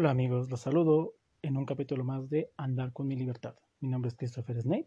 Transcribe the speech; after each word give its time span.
Hola 0.00 0.10
amigos, 0.10 0.48
los 0.48 0.60
saludo 0.60 1.16
en 1.42 1.56
un 1.56 1.66
capítulo 1.66 2.04
más 2.04 2.30
de 2.30 2.52
Andar 2.56 2.92
con 2.92 3.08
mi 3.08 3.16
libertad. 3.16 3.56
Mi 3.80 3.88
nombre 3.88 4.10
es 4.10 4.14
Christopher 4.14 4.62
Snape, 4.62 4.86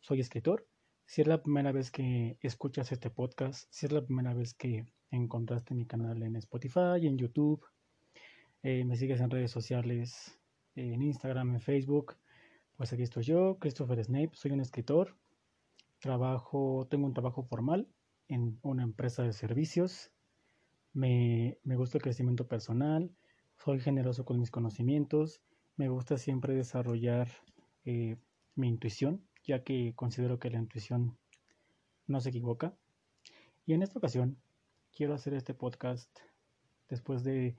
soy 0.00 0.20
escritor. 0.20 0.66
Si 1.04 1.20
es 1.20 1.26
la 1.26 1.42
primera 1.42 1.70
vez 1.70 1.90
que 1.90 2.38
escuchas 2.40 2.90
este 2.90 3.10
podcast, 3.10 3.68
si 3.68 3.84
es 3.84 3.92
la 3.92 4.02
primera 4.02 4.32
vez 4.32 4.54
que 4.54 4.86
encontraste 5.10 5.74
mi 5.74 5.84
canal 5.84 6.22
en 6.22 6.34
Spotify, 6.36 7.06
en 7.06 7.18
YouTube, 7.18 7.62
eh, 8.62 8.86
me 8.86 8.96
sigues 8.96 9.20
en 9.20 9.28
redes 9.28 9.50
sociales, 9.50 10.40
en 10.76 11.02
Instagram, 11.02 11.56
en 11.56 11.60
Facebook, 11.60 12.16
pues 12.78 12.90
aquí 12.94 13.02
estoy 13.02 13.24
yo, 13.24 13.58
Christopher 13.58 14.02
Snape, 14.02 14.30
soy 14.32 14.52
un 14.52 14.60
escritor, 14.60 15.14
trabajo, 15.98 16.86
tengo 16.88 17.04
un 17.04 17.12
trabajo 17.12 17.42
formal 17.42 17.86
en 18.28 18.58
una 18.62 18.82
empresa 18.82 19.22
de 19.24 19.34
servicios, 19.34 20.10
me, 20.94 21.58
me 21.64 21.76
gusta 21.76 21.98
el 21.98 22.02
crecimiento 22.02 22.48
personal, 22.48 23.10
soy 23.58 23.80
generoso 23.80 24.24
con 24.24 24.38
mis 24.38 24.50
conocimientos, 24.50 25.42
me 25.76 25.88
gusta 25.88 26.16
siempre 26.16 26.54
desarrollar 26.54 27.28
eh, 27.84 28.16
mi 28.54 28.68
intuición, 28.68 29.24
ya 29.44 29.62
que 29.62 29.92
considero 29.94 30.38
que 30.38 30.50
la 30.50 30.58
intuición 30.58 31.16
no 32.06 32.20
se 32.20 32.30
equivoca. 32.30 32.76
Y 33.66 33.74
en 33.74 33.82
esta 33.82 33.98
ocasión 33.98 34.38
quiero 34.92 35.14
hacer 35.14 35.34
este 35.34 35.54
podcast 35.54 36.10
después 36.88 37.22
de 37.22 37.56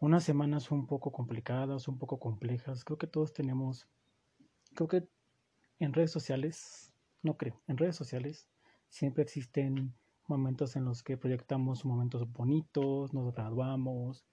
unas 0.00 0.24
semanas 0.24 0.70
un 0.70 0.86
poco 0.86 1.10
complicadas, 1.12 1.88
un 1.88 1.98
poco 1.98 2.18
complejas. 2.18 2.84
Creo 2.84 2.98
que 2.98 3.06
todos 3.06 3.32
tenemos, 3.32 3.88
creo 4.74 4.88
que 4.88 5.08
en 5.78 5.92
redes 5.92 6.10
sociales, 6.10 6.92
no 7.22 7.36
creo, 7.36 7.60
en 7.66 7.78
redes 7.78 7.96
sociales 7.96 8.48
siempre 8.88 9.22
existen 9.22 9.94
momentos 10.26 10.76
en 10.76 10.84
los 10.84 11.02
que 11.02 11.16
proyectamos 11.16 11.84
momentos 11.84 12.30
bonitos, 12.30 13.14
nos 13.14 13.32
graduamos, 13.32 14.24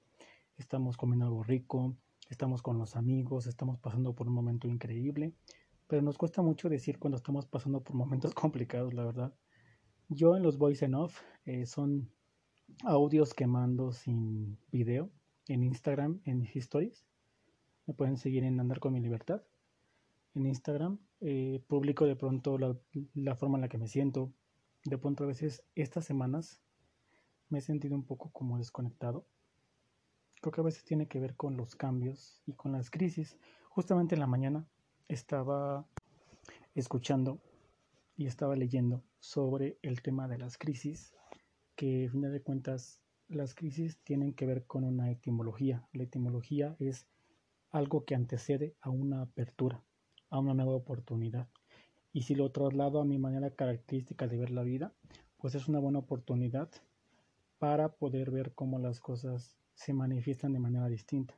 estamos 0.57 0.97
comiendo 0.97 1.25
algo 1.25 1.43
rico, 1.43 1.95
estamos 2.29 2.61
con 2.61 2.77
los 2.77 2.95
amigos, 2.95 3.47
estamos 3.47 3.79
pasando 3.79 4.13
por 4.13 4.27
un 4.27 4.33
momento 4.33 4.67
increíble, 4.67 5.33
pero 5.87 6.01
nos 6.01 6.17
cuesta 6.17 6.41
mucho 6.41 6.69
decir 6.69 6.99
cuando 6.99 7.17
estamos 7.17 7.45
pasando 7.45 7.81
por 7.83 7.95
momentos 7.95 8.33
complicados, 8.33 8.93
la 8.93 9.05
verdad. 9.05 9.33
Yo 10.09 10.35
en 10.35 10.43
los 10.43 10.57
voice 10.57 10.85
en 10.85 10.95
off 10.95 11.21
eh, 11.45 11.65
son 11.65 12.11
audios 12.83 13.33
que 13.33 13.47
mando 13.47 13.91
sin 13.91 14.57
video 14.71 15.09
en 15.47 15.63
Instagram, 15.63 16.21
en 16.25 16.39
mis 16.39 16.55
stories. 16.55 17.05
Me 17.85 17.93
pueden 17.93 18.17
seguir 18.17 18.43
en 18.43 18.59
Andar 18.59 18.79
con 18.79 18.93
mi 18.93 18.99
libertad. 18.99 19.43
En 20.33 20.45
Instagram 20.45 20.99
eh, 21.21 21.63
publico 21.67 22.05
de 22.05 22.15
pronto 22.15 22.57
la, 22.57 22.77
la 23.13 23.35
forma 23.35 23.57
en 23.57 23.61
la 23.61 23.69
que 23.69 23.77
me 23.77 23.87
siento. 23.87 24.31
De 24.83 24.97
pronto 24.97 25.23
a 25.23 25.27
veces 25.27 25.63
estas 25.75 26.05
semanas 26.05 26.61
me 27.49 27.59
he 27.59 27.61
sentido 27.61 27.95
un 27.95 28.05
poco 28.05 28.31
como 28.31 28.57
desconectado 28.57 29.25
creo 30.45 30.53
que 30.53 30.61
a 30.61 30.65
veces 30.65 30.83
tiene 30.83 31.07
que 31.07 31.19
ver 31.19 31.35
con 31.35 31.57
los 31.57 31.75
cambios 31.75 32.43
y 32.45 32.53
con 32.53 32.71
las 32.71 32.91
crisis. 32.91 33.35
Justamente 33.67 34.13
en 34.13 34.19
la 34.19 34.27
mañana 34.27 34.67
estaba 35.07 35.87
escuchando 36.75 37.41
y 38.15 38.27
estaba 38.27 38.55
leyendo 38.55 39.01
sobre 39.17 39.79
el 39.81 40.03
tema 40.03 40.27
de 40.27 40.37
las 40.37 40.59
crisis, 40.59 41.15
que 41.75 42.05
a 42.05 42.11
final 42.11 42.31
de 42.31 42.43
cuentas 42.43 43.01
las 43.27 43.55
crisis 43.55 43.97
tienen 44.03 44.35
que 44.35 44.45
ver 44.45 44.67
con 44.67 44.83
una 44.83 45.09
etimología. 45.09 45.87
La 45.93 46.03
etimología 46.03 46.75
es 46.77 47.07
algo 47.71 48.05
que 48.05 48.13
antecede 48.13 48.75
a 48.81 48.91
una 48.91 49.23
apertura, 49.23 49.83
a 50.29 50.37
una 50.37 50.53
nueva 50.53 50.75
oportunidad. 50.75 51.47
Y 52.13 52.21
si 52.21 52.35
lo 52.35 52.51
traslado 52.51 53.01
a 53.01 53.05
mi 53.05 53.17
manera 53.17 53.49
característica 53.49 54.27
de 54.27 54.37
ver 54.37 54.51
la 54.51 54.61
vida, 54.61 54.93
pues 55.39 55.55
es 55.55 55.67
una 55.67 55.79
buena 55.79 55.97
oportunidad 55.97 56.69
para 57.57 57.95
poder 57.95 58.29
ver 58.29 58.53
cómo 58.53 58.77
las 58.77 58.99
cosas 58.99 59.57
se 59.75 59.93
manifiestan 59.93 60.53
de 60.53 60.59
manera 60.59 60.87
distinta. 60.87 61.37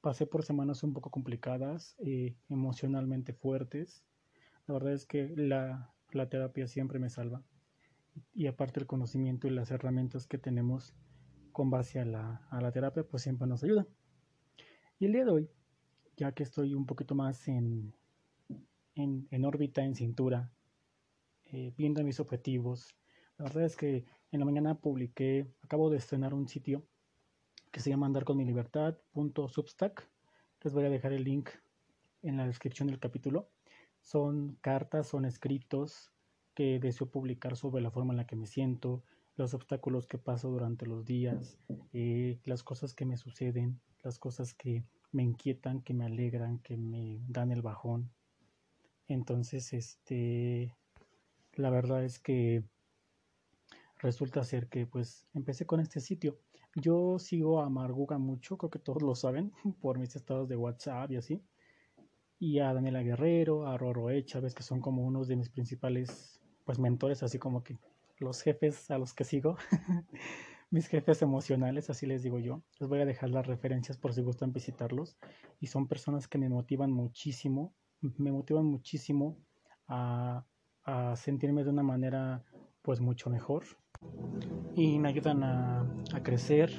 Pasé 0.00 0.26
por 0.26 0.44
semanas 0.44 0.82
un 0.82 0.92
poco 0.92 1.10
complicadas, 1.10 1.96
eh, 1.98 2.36
emocionalmente 2.48 3.32
fuertes. 3.32 4.04
La 4.66 4.74
verdad 4.74 4.92
es 4.92 5.06
que 5.06 5.32
la, 5.36 5.94
terapia 6.28 6.66
siempre 6.66 6.98
me 6.98 7.10
salva. 7.10 7.42
Y 8.34 8.46
aparte 8.46 8.80
el 8.80 8.86
conocimiento 8.86 9.46
y 9.46 9.50
las 9.50 9.70
herramientas 9.70 10.26
que 10.26 10.38
tenemos 10.38 10.94
con 11.52 11.70
base 11.70 12.00
a 12.00 12.04
la, 12.04 12.70
terapia, 12.72 13.04
pues 13.04 13.22
siempre 13.22 13.46
nos 13.46 13.62
ayudan. 13.62 13.86
Y 14.98 15.06
el 15.06 15.12
día 15.12 15.24
de 15.24 15.30
hoy, 15.30 15.50
ya 16.16 16.32
que 16.32 16.42
estoy 16.42 16.74
un 16.74 16.86
poquito 16.86 17.14
más 17.14 17.48
en, 17.48 17.94
en, 18.94 19.44
órbita, 19.44 19.82
en 19.82 19.94
cintura, 19.94 20.50
eh, 21.46 21.72
viendo 21.76 22.02
mis 22.02 22.20
objetivos, 22.20 22.94
la 23.38 23.44
verdad 23.44 23.64
es 23.64 23.76
que 23.76 24.04
en 24.30 24.40
la 24.40 24.46
mañana 24.46 24.74
publiqué, 24.80 25.46
acabo 25.62 25.90
de 25.90 25.98
estrenar 25.98 26.34
un 26.34 26.48
sitio 26.48 26.86
que 27.74 27.80
se 27.80 27.90
llama 27.90 28.06
andar 28.06 28.24
con 28.24 28.36
mi 28.36 28.44
libertad.substack. 28.44 30.08
Les 30.62 30.72
voy 30.72 30.84
a 30.84 30.90
dejar 30.90 31.12
el 31.12 31.24
link 31.24 31.50
en 32.22 32.36
la 32.36 32.46
descripción 32.46 32.86
del 32.86 33.00
capítulo. 33.00 33.48
Son 34.00 34.56
cartas, 34.60 35.08
son 35.08 35.24
escritos 35.24 36.12
que 36.54 36.78
deseo 36.78 37.10
publicar 37.10 37.56
sobre 37.56 37.82
la 37.82 37.90
forma 37.90 38.12
en 38.12 38.18
la 38.18 38.28
que 38.28 38.36
me 38.36 38.46
siento, 38.46 39.02
los 39.34 39.54
obstáculos 39.54 40.06
que 40.06 40.18
paso 40.18 40.50
durante 40.50 40.86
los 40.86 41.04
días, 41.04 41.58
eh, 41.92 42.38
las 42.44 42.62
cosas 42.62 42.94
que 42.94 43.06
me 43.06 43.16
suceden, 43.16 43.80
las 44.04 44.20
cosas 44.20 44.54
que 44.54 44.84
me 45.10 45.24
inquietan, 45.24 45.82
que 45.82 45.94
me 45.94 46.04
alegran, 46.04 46.60
que 46.60 46.76
me 46.76 47.24
dan 47.26 47.50
el 47.50 47.60
bajón. 47.60 48.08
Entonces, 49.08 49.72
este, 49.72 50.76
la 51.54 51.70
verdad 51.70 52.04
es 52.04 52.20
que 52.20 52.62
resulta 53.98 54.44
ser 54.44 54.68
que 54.68 54.86
pues 54.86 55.26
empecé 55.34 55.66
con 55.66 55.80
este 55.80 55.98
sitio 55.98 56.38
yo 56.76 57.18
sigo 57.18 57.60
a 57.60 57.70
Marguga 57.70 58.18
mucho, 58.18 58.58
creo 58.58 58.70
que 58.70 58.78
todos 58.78 59.02
lo 59.02 59.14
saben, 59.14 59.52
por 59.80 59.98
mis 59.98 60.16
estados 60.16 60.48
de 60.48 60.56
WhatsApp 60.56 61.10
y 61.12 61.16
así. 61.16 61.42
Y 62.38 62.58
a 62.58 62.74
Daniela 62.74 63.02
Guerrero, 63.02 63.66
a 63.66 63.78
Roro 63.78 64.08
Chávez, 64.22 64.54
que 64.54 64.62
son 64.62 64.80
como 64.80 65.02
unos 65.02 65.28
de 65.28 65.36
mis 65.36 65.48
principales 65.48 66.40
pues 66.64 66.78
mentores, 66.78 67.22
así 67.22 67.38
como 67.38 67.62
que 67.62 67.78
los 68.18 68.42
jefes 68.42 68.90
a 68.90 68.98
los 68.98 69.14
que 69.14 69.24
sigo, 69.24 69.56
mis 70.70 70.88
jefes 70.88 71.22
emocionales, 71.22 71.90
así 71.90 72.06
les 72.06 72.22
digo 72.22 72.38
yo. 72.38 72.62
Les 72.80 72.88
voy 72.88 73.00
a 73.00 73.06
dejar 73.06 73.30
las 73.30 73.46
referencias 73.46 73.96
por 73.96 74.12
si 74.12 74.22
gustan 74.22 74.52
visitarlos. 74.52 75.16
Y 75.60 75.68
son 75.68 75.86
personas 75.86 76.26
que 76.26 76.38
me 76.38 76.48
motivan 76.48 76.90
muchísimo, 76.90 77.74
me 78.00 78.32
motivan 78.32 78.66
muchísimo 78.66 79.38
a, 79.86 80.44
a 80.82 81.16
sentirme 81.16 81.64
de 81.64 81.70
una 81.70 81.82
manera 81.82 82.44
pues 82.82 83.00
mucho 83.00 83.30
mejor, 83.30 83.64
y 84.76 84.98
me 84.98 85.08
ayudan 85.08 85.42
a, 85.42 85.86
a, 86.12 86.22
crecer, 86.22 86.70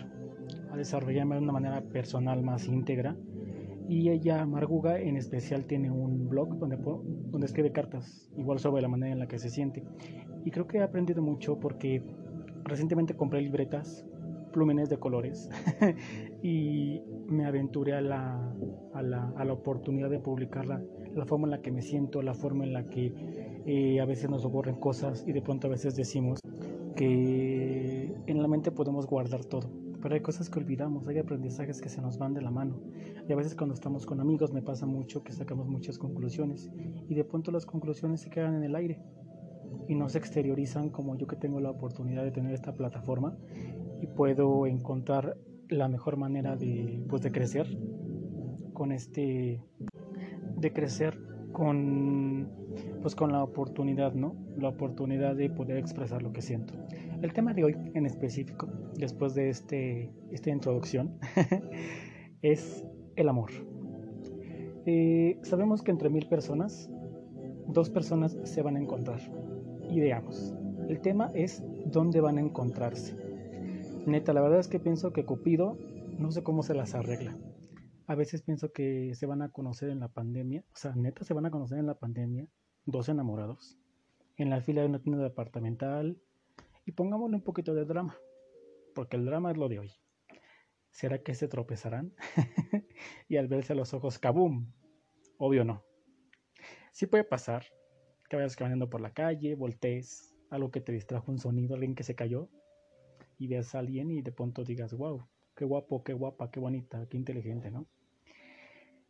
a 0.72 0.78
desarrollarme 0.78 1.36
de 1.36 1.42
una 1.42 1.54
manera 1.54 1.82
personal 1.82 2.42
más 2.44 2.68
íntegra. 2.68 3.16
Y 3.88 4.10
ella, 4.10 4.46
Marguga, 4.46 5.00
en 5.00 5.16
especial 5.16 5.66
tiene 5.66 5.92
un 5.92 6.28
blog 6.28 6.58
donde, 6.58 6.78
donde 6.78 7.46
escribe 7.46 7.72
cartas, 7.72 8.30
igual 8.36 8.60
sobre 8.60 8.82
la 8.82 8.88
manera 8.88 9.14
en 9.14 9.20
la 9.20 9.28
que 9.28 9.38
se 9.38 9.50
siente. 9.50 9.84
Y 10.44 10.52
creo 10.52 10.68
que 10.68 10.80
he 10.80 10.82
aprendido 10.82 11.22
mucho 11.22 11.60
porque 11.60 12.04
recientemente 12.64 13.16
compré 13.16 13.42
libretas, 13.42 14.06
plúmenes 14.52 14.90
de 14.90 14.98
colores, 14.98 15.50
y 16.44 17.02
me 17.28 17.46
aventuré 17.46 17.94
a 17.94 18.02
la, 18.02 18.54
a 18.94 19.02
la, 19.04 19.34
a 19.38 19.46
la 19.46 19.54
oportunidad 19.54 20.10
de 20.10 20.20
publicarla, 20.20 20.82
la 21.14 21.26
forma 21.26 21.46
en 21.48 21.52
la 21.52 21.62
que 21.62 21.72
me 21.72 21.82
siento, 21.82 22.22
la 22.22 22.34
forma 22.34 22.66
en 22.66 22.74
la 22.74 22.86
que 22.86 23.14
eh, 23.66 24.00
a 24.00 24.06
veces 24.06 24.30
nos 24.30 24.46
ocurren 24.46 24.76
cosas 24.76 25.24
y 25.28 25.32
de 25.32 25.42
pronto 25.42 25.68
a 25.68 25.70
veces 25.70 25.96
decimos, 25.96 26.40
que 26.96 27.55
en 28.28 28.42
la 28.42 28.48
mente 28.48 28.72
podemos 28.72 29.06
guardar 29.08 29.46
todo, 29.46 29.70
pero 30.02 30.16
hay 30.16 30.22
cosas 30.22 30.50
que 30.50 30.60
olvidamos, 30.60 31.08
hay 31.08 31.18
aprendizajes 31.18 31.82
que 31.82 31.90
se 31.90 32.02
nos 32.02 32.18
van 32.18 32.34
de 32.34 32.42
la 32.42 32.52
mano. 32.52 32.80
Y 33.28 33.34
a 33.34 33.36
veces 33.36 33.56
cuando 33.56 33.74
estamos 33.74 34.06
con 34.06 34.20
amigos 34.20 34.54
me 34.54 34.62
pasa 34.62 34.86
mucho 34.86 35.24
que 35.24 35.34
sacamos 35.34 35.68
muchas 35.68 35.98
conclusiones 35.98 36.70
y 37.08 37.16
de 37.16 37.24
pronto 37.24 37.52
las 37.52 37.66
conclusiones 37.66 38.22
se 38.22 38.30
quedan 38.30 38.56
en 38.56 38.64
el 38.64 38.76
aire 38.76 39.02
y 39.88 39.96
no 39.96 40.10
se 40.10 40.18
exteriorizan 40.18 40.90
como 40.90 41.16
yo 41.16 41.28
que 41.28 41.36
tengo 41.36 41.60
la 41.60 41.72
oportunidad 41.72 42.24
de 42.24 42.32
tener 42.32 42.54
esta 42.54 42.74
plataforma 42.74 43.38
y 44.02 44.08
puedo 44.08 44.68
encontrar 44.68 45.38
la 45.70 45.88
mejor 45.88 46.18
manera 46.18 46.56
de, 46.56 47.04
pues, 47.10 47.22
de 47.22 47.32
crecer 47.32 47.68
con 48.74 48.92
este 48.92 49.64
de 50.58 50.74
crecer 50.74 51.18
con 51.52 52.50
pues 53.02 53.16
con 53.16 53.32
la 53.32 53.44
oportunidad, 53.44 54.14
¿no? 54.14 54.36
La 54.58 54.70
oportunidad 54.70 55.36
de 55.36 55.50
poder 55.50 55.78
expresar 55.78 56.22
lo 56.22 56.34
que 56.34 56.42
siento. 56.42 56.74
El 57.26 57.34
tema 57.34 57.56
de 57.56 57.64
hoy 57.64 57.76
en 57.96 58.06
específico, 58.06 58.68
después 59.00 59.34
de 59.34 59.50
este, 59.50 60.14
esta 60.32 60.52
introducción, 60.52 61.18
es 62.44 62.86
el 63.16 63.30
amor. 63.30 63.50
Eh, 64.86 65.40
sabemos 65.42 65.82
que 65.82 65.90
entre 65.90 66.12
mil 66.12 66.28
personas, 66.28 66.88
dos 67.68 67.90
personas 67.90 68.38
se 68.44 68.62
van 68.62 68.76
a 68.76 68.80
encontrar. 68.80 69.20
Ideamos. 69.90 70.54
El 70.88 71.02
tema 71.02 71.32
es 71.34 71.64
dónde 71.88 72.22
van 72.22 72.38
a 72.38 72.42
encontrarse. 72.42 73.18
Neta, 74.06 74.32
la 74.32 74.42
verdad 74.42 74.60
es 74.60 74.68
que 74.68 74.80
pienso 74.80 75.12
que 75.12 75.26
Cupido 75.26 75.80
no 76.20 76.30
sé 76.30 76.44
cómo 76.44 76.62
se 76.62 76.76
las 76.76 76.94
arregla. 76.94 77.36
A 78.06 78.14
veces 78.14 78.44
pienso 78.44 78.72
que 78.72 79.16
se 79.16 79.26
van 79.26 79.42
a 79.42 79.50
conocer 79.50 79.90
en 79.90 80.00
la 80.00 80.10
pandemia, 80.10 80.64
o 80.72 80.78
sea, 80.78 80.94
neta 80.94 81.24
se 81.24 81.34
van 81.34 81.48
a 81.48 81.50
conocer 81.50 81.80
en 81.80 81.88
la 81.88 81.98
pandemia, 81.98 82.48
dos 82.86 83.10
enamorados, 83.10 83.80
en 84.38 84.52
la 84.52 84.62
fila 84.62 84.82
de 84.82 84.90
una 84.90 85.02
tienda 85.02 85.24
departamental, 85.24 86.20
y 86.86 86.92
pongámosle 86.92 87.36
un 87.36 87.44
poquito 87.44 87.74
de 87.74 87.86
drama, 87.86 88.18
porque 88.94 89.18
el 89.18 89.26
drama 89.26 89.52
es 89.52 89.58
lo 89.58 89.68
de 89.68 89.80
hoy. 89.80 89.92
¿Será 90.92 91.22
que 91.22 91.36
se 91.36 91.48
tropezarán? 91.48 92.14
y 93.28 93.38
al 93.38 93.48
verse 93.48 93.76
los 93.76 93.94
ojos, 93.94 94.18
¡kabum! 94.18 94.72
Obvio 95.38 95.66
no. 95.66 95.84
Sí 96.92 97.08
puede 97.08 97.26
pasar 97.26 97.66
que 98.30 98.38
vayas 98.38 98.56
caminando 98.56 98.90
por 98.90 99.02
la 99.02 99.14
calle, 99.14 99.56
voltees, 99.56 100.34
algo 100.50 100.72
que 100.72 100.82
te 100.82 100.92
distrajo 100.92 101.32
un 101.32 101.40
sonido, 101.40 101.76
alguien 101.76 101.96
que 101.96 102.04
se 102.04 102.16
cayó, 102.16 102.50
y 103.38 103.48
veas 103.48 103.76
a 103.76 103.80
alguien 103.80 104.12
y 104.12 104.22
de 104.22 104.32
pronto 104.32 104.64
digas, 104.64 104.94
wow, 104.94 105.28
qué 105.56 105.66
guapo, 105.66 106.04
qué 106.04 106.14
guapa, 106.14 106.50
qué 106.52 106.60
bonita, 106.60 107.08
qué 107.10 107.18
inteligente, 107.18 107.72
¿no? 107.72 107.88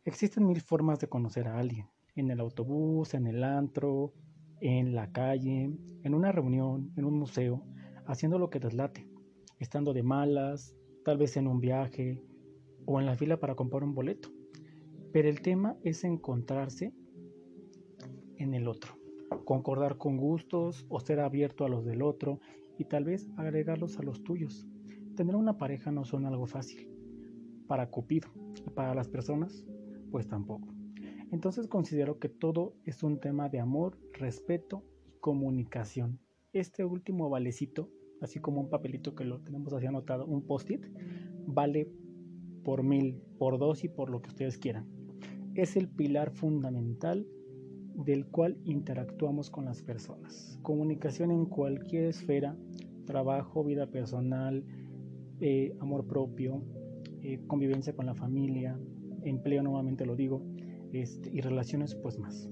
Existen 0.04 0.46
mil 0.46 0.60
formas 0.60 0.98
de 1.00 1.08
conocer 1.08 1.48
a 1.48 1.58
alguien, 1.58 1.88
en 2.14 2.30
el 2.30 2.40
autobús, 2.40 3.14
en 3.14 3.26
el 3.26 3.44
antro, 3.44 4.14
en 4.60 4.94
la 4.94 5.12
calle, 5.12 5.70
en 6.02 6.14
una 6.14 6.32
reunión, 6.32 6.92
en 6.96 7.04
un 7.04 7.18
museo, 7.18 7.64
haciendo 8.06 8.38
lo 8.38 8.50
que 8.50 8.60
te 8.60 8.72
late, 8.72 9.06
estando 9.58 9.92
de 9.92 10.02
malas, 10.02 10.74
tal 11.04 11.18
vez 11.18 11.36
en 11.36 11.46
un 11.46 11.60
viaje 11.60 12.22
o 12.84 13.00
en 13.00 13.06
la 13.06 13.16
fila 13.16 13.38
para 13.38 13.54
comprar 13.54 13.84
un 13.84 13.94
boleto. 13.94 14.30
Pero 15.12 15.28
el 15.28 15.40
tema 15.40 15.76
es 15.82 16.04
encontrarse 16.04 16.92
en 18.36 18.54
el 18.54 18.68
otro, 18.68 18.94
concordar 19.44 19.98
con 19.98 20.16
gustos 20.16 20.86
o 20.88 21.00
ser 21.00 21.20
abierto 21.20 21.64
a 21.64 21.68
los 21.68 21.84
del 21.84 22.02
otro 22.02 22.40
y 22.78 22.84
tal 22.84 23.04
vez 23.04 23.28
agregarlos 23.36 23.98
a 23.98 24.02
los 24.02 24.22
tuyos. 24.22 24.66
Tener 25.16 25.36
una 25.36 25.56
pareja 25.56 25.90
no 25.90 26.04
son 26.04 26.26
algo 26.26 26.46
fácil. 26.46 26.90
Para 27.66 27.90
Cupido 27.90 28.28
para 28.74 28.94
las 28.94 29.08
personas, 29.08 29.64
pues 30.10 30.28
tampoco. 30.28 30.75
Entonces 31.32 31.66
considero 31.66 32.18
que 32.18 32.28
todo 32.28 32.74
es 32.84 33.02
un 33.02 33.20
tema 33.20 33.48
de 33.48 33.60
amor, 33.60 33.98
respeto 34.12 34.84
y 35.06 35.18
comunicación. 35.20 36.20
Este 36.52 36.84
último 36.84 37.28
valecito 37.28 37.90
así 38.20 38.38
como 38.40 38.60
un 38.60 38.68
papelito 38.68 39.14
que 39.14 39.24
lo 39.24 39.40
tenemos 39.40 39.72
así 39.72 39.86
anotado, 39.86 40.26
un 40.26 40.42
post-it, 40.42 40.86
vale 41.46 41.88
por 42.64 42.82
mil, 42.82 43.22
por 43.38 43.58
dos 43.58 43.84
y 43.84 43.88
por 43.88 44.10
lo 44.10 44.22
que 44.22 44.28
ustedes 44.30 44.58
quieran. 44.58 44.86
Es 45.54 45.76
el 45.76 45.88
pilar 45.88 46.30
fundamental 46.30 47.26
del 47.94 48.26
cual 48.26 48.58
interactuamos 48.64 49.50
con 49.50 49.64
las 49.64 49.82
personas. 49.82 50.58
Comunicación 50.62 51.30
en 51.30 51.46
cualquier 51.46 52.04
esfera, 52.04 52.56
trabajo, 53.06 53.64
vida 53.64 53.86
personal, 53.86 54.64
eh, 55.40 55.74
amor 55.80 56.06
propio, 56.06 56.62
eh, 57.22 57.40
convivencia 57.46 57.94
con 57.94 58.06
la 58.06 58.14
familia, 58.14 58.78
empleo 59.22 59.62
nuevamente 59.62 60.04
lo 60.04 60.16
digo, 60.16 60.42
este, 61.00 61.30
y 61.32 61.40
relaciones 61.40 61.94
pues 61.94 62.18
más. 62.18 62.48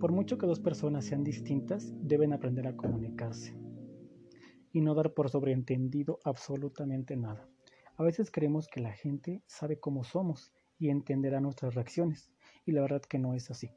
Por 0.00 0.12
mucho 0.12 0.38
que 0.38 0.46
dos 0.46 0.60
personas 0.60 1.04
sean 1.04 1.24
distintas, 1.24 1.92
deben 2.02 2.32
aprender 2.32 2.66
a 2.66 2.76
comunicarse 2.76 3.54
y 4.72 4.80
no 4.80 4.94
dar 4.94 5.14
por 5.14 5.30
sobreentendido 5.30 6.18
absolutamente 6.24 7.16
nada. 7.16 7.48
A 7.96 8.02
veces 8.02 8.30
creemos 8.30 8.66
que 8.66 8.80
la 8.80 8.92
gente 8.92 9.40
sabe 9.46 9.78
cómo 9.78 10.02
somos 10.02 10.52
y 10.78 10.90
entenderá 10.90 11.40
nuestras 11.40 11.74
reacciones, 11.74 12.30
y 12.66 12.72
la 12.72 12.82
verdad 12.82 13.02
que 13.02 13.18
no 13.20 13.34
es 13.34 13.50
así. 13.50 13.70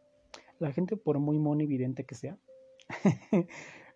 La 0.60 0.72
gente, 0.72 0.98
por 0.98 1.20
muy 1.20 1.38
mono 1.38 1.62
evidente 1.62 2.04
que 2.06 2.16
sea, 2.16 2.40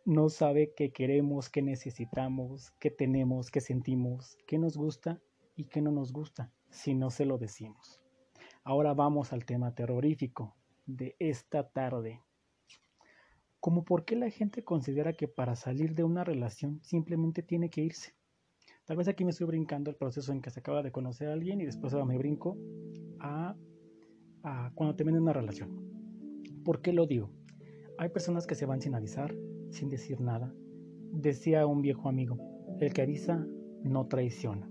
no 0.05 0.29
sabe 0.29 0.73
qué 0.75 0.91
queremos, 0.91 1.49
qué 1.49 1.63
necesitamos, 1.63 2.71
qué 2.79 2.91
tenemos, 2.91 3.49
qué 3.49 3.61
sentimos, 3.61 4.37
qué 4.45 4.59
nos 4.59 4.77
gusta 4.77 5.19
y 5.55 5.65
qué 5.65 5.81
no 5.81 5.91
nos 5.91 6.13
gusta, 6.13 6.51
si 6.69 6.93
no 6.93 7.09
se 7.09 7.25
lo 7.25 7.39
decimos. 7.39 8.00
Ahora 8.63 8.93
vamos 8.93 9.33
al 9.33 9.45
tema 9.45 9.73
terrorífico 9.73 10.55
de 10.85 11.15
esta 11.19 11.69
tarde 11.69 12.21
como 13.61 13.85
por 13.85 14.05
qué 14.05 14.15
la 14.15 14.29
gente 14.31 14.63
considera 14.63 15.13
que 15.13 15.27
para 15.27 15.55
salir 15.55 15.93
de 15.93 16.03
una 16.03 16.23
relación 16.23 16.79
simplemente 16.81 17.43
tiene 17.43 17.69
que 17.69 17.81
irse. 17.81 18.15
Tal 18.85 18.97
vez 18.97 19.07
aquí 19.07 19.23
me 19.23 19.29
estoy 19.29 19.45
brincando 19.45 19.91
el 19.91 19.95
proceso 19.95 20.31
en 20.31 20.41
que 20.41 20.49
se 20.49 20.59
acaba 20.59 20.81
de 20.81 20.91
conocer 20.91 21.29
a 21.29 21.33
alguien 21.33 21.61
y 21.61 21.65
después 21.65 21.93
me 21.93 22.17
brinco 22.17 22.57
a, 23.19 23.55
a 24.43 24.71
cuando 24.73 24.95
termina 24.95 25.21
una 25.21 25.33
relación. 25.33 25.69
¿Por 26.65 26.81
qué 26.81 26.91
lo 26.91 27.05
digo? 27.05 27.29
Hay 27.99 28.09
personas 28.09 28.47
que 28.47 28.55
se 28.55 28.65
van 28.65 28.81
sin 28.81 28.95
avisar, 28.95 29.35
sin 29.69 29.89
decir 29.89 30.19
nada. 30.21 30.51
Decía 31.13 31.67
un 31.67 31.83
viejo 31.83 32.09
amigo, 32.09 32.39
el 32.79 32.91
que 32.93 33.03
avisa 33.03 33.45
no 33.83 34.07
traiciona. 34.07 34.70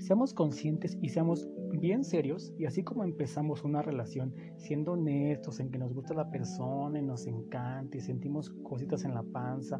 Seamos 0.00 0.32
conscientes 0.32 0.98
y 1.02 1.10
seamos 1.10 1.46
bien 1.72 2.04
serios 2.04 2.54
y 2.58 2.64
así 2.64 2.82
como 2.82 3.04
empezamos 3.04 3.64
una 3.64 3.82
relación 3.82 4.34
siendo 4.56 4.92
honestos 4.92 5.60
en 5.60 5.70
que 5.70 5.78
nos 5.78 5.92
gusta 5.92 6.14
la 6.14 6.30
persona 6.30 6.98
y 6.98 7.02
nos 7.02 7.26
encanta 7.26 7.98
y 7.98 8.00
sentimos 8.00 8.48
cositas 8.62 9.04
en 9.04 9.12
la 9.12 9.22
panza 9.22 9.78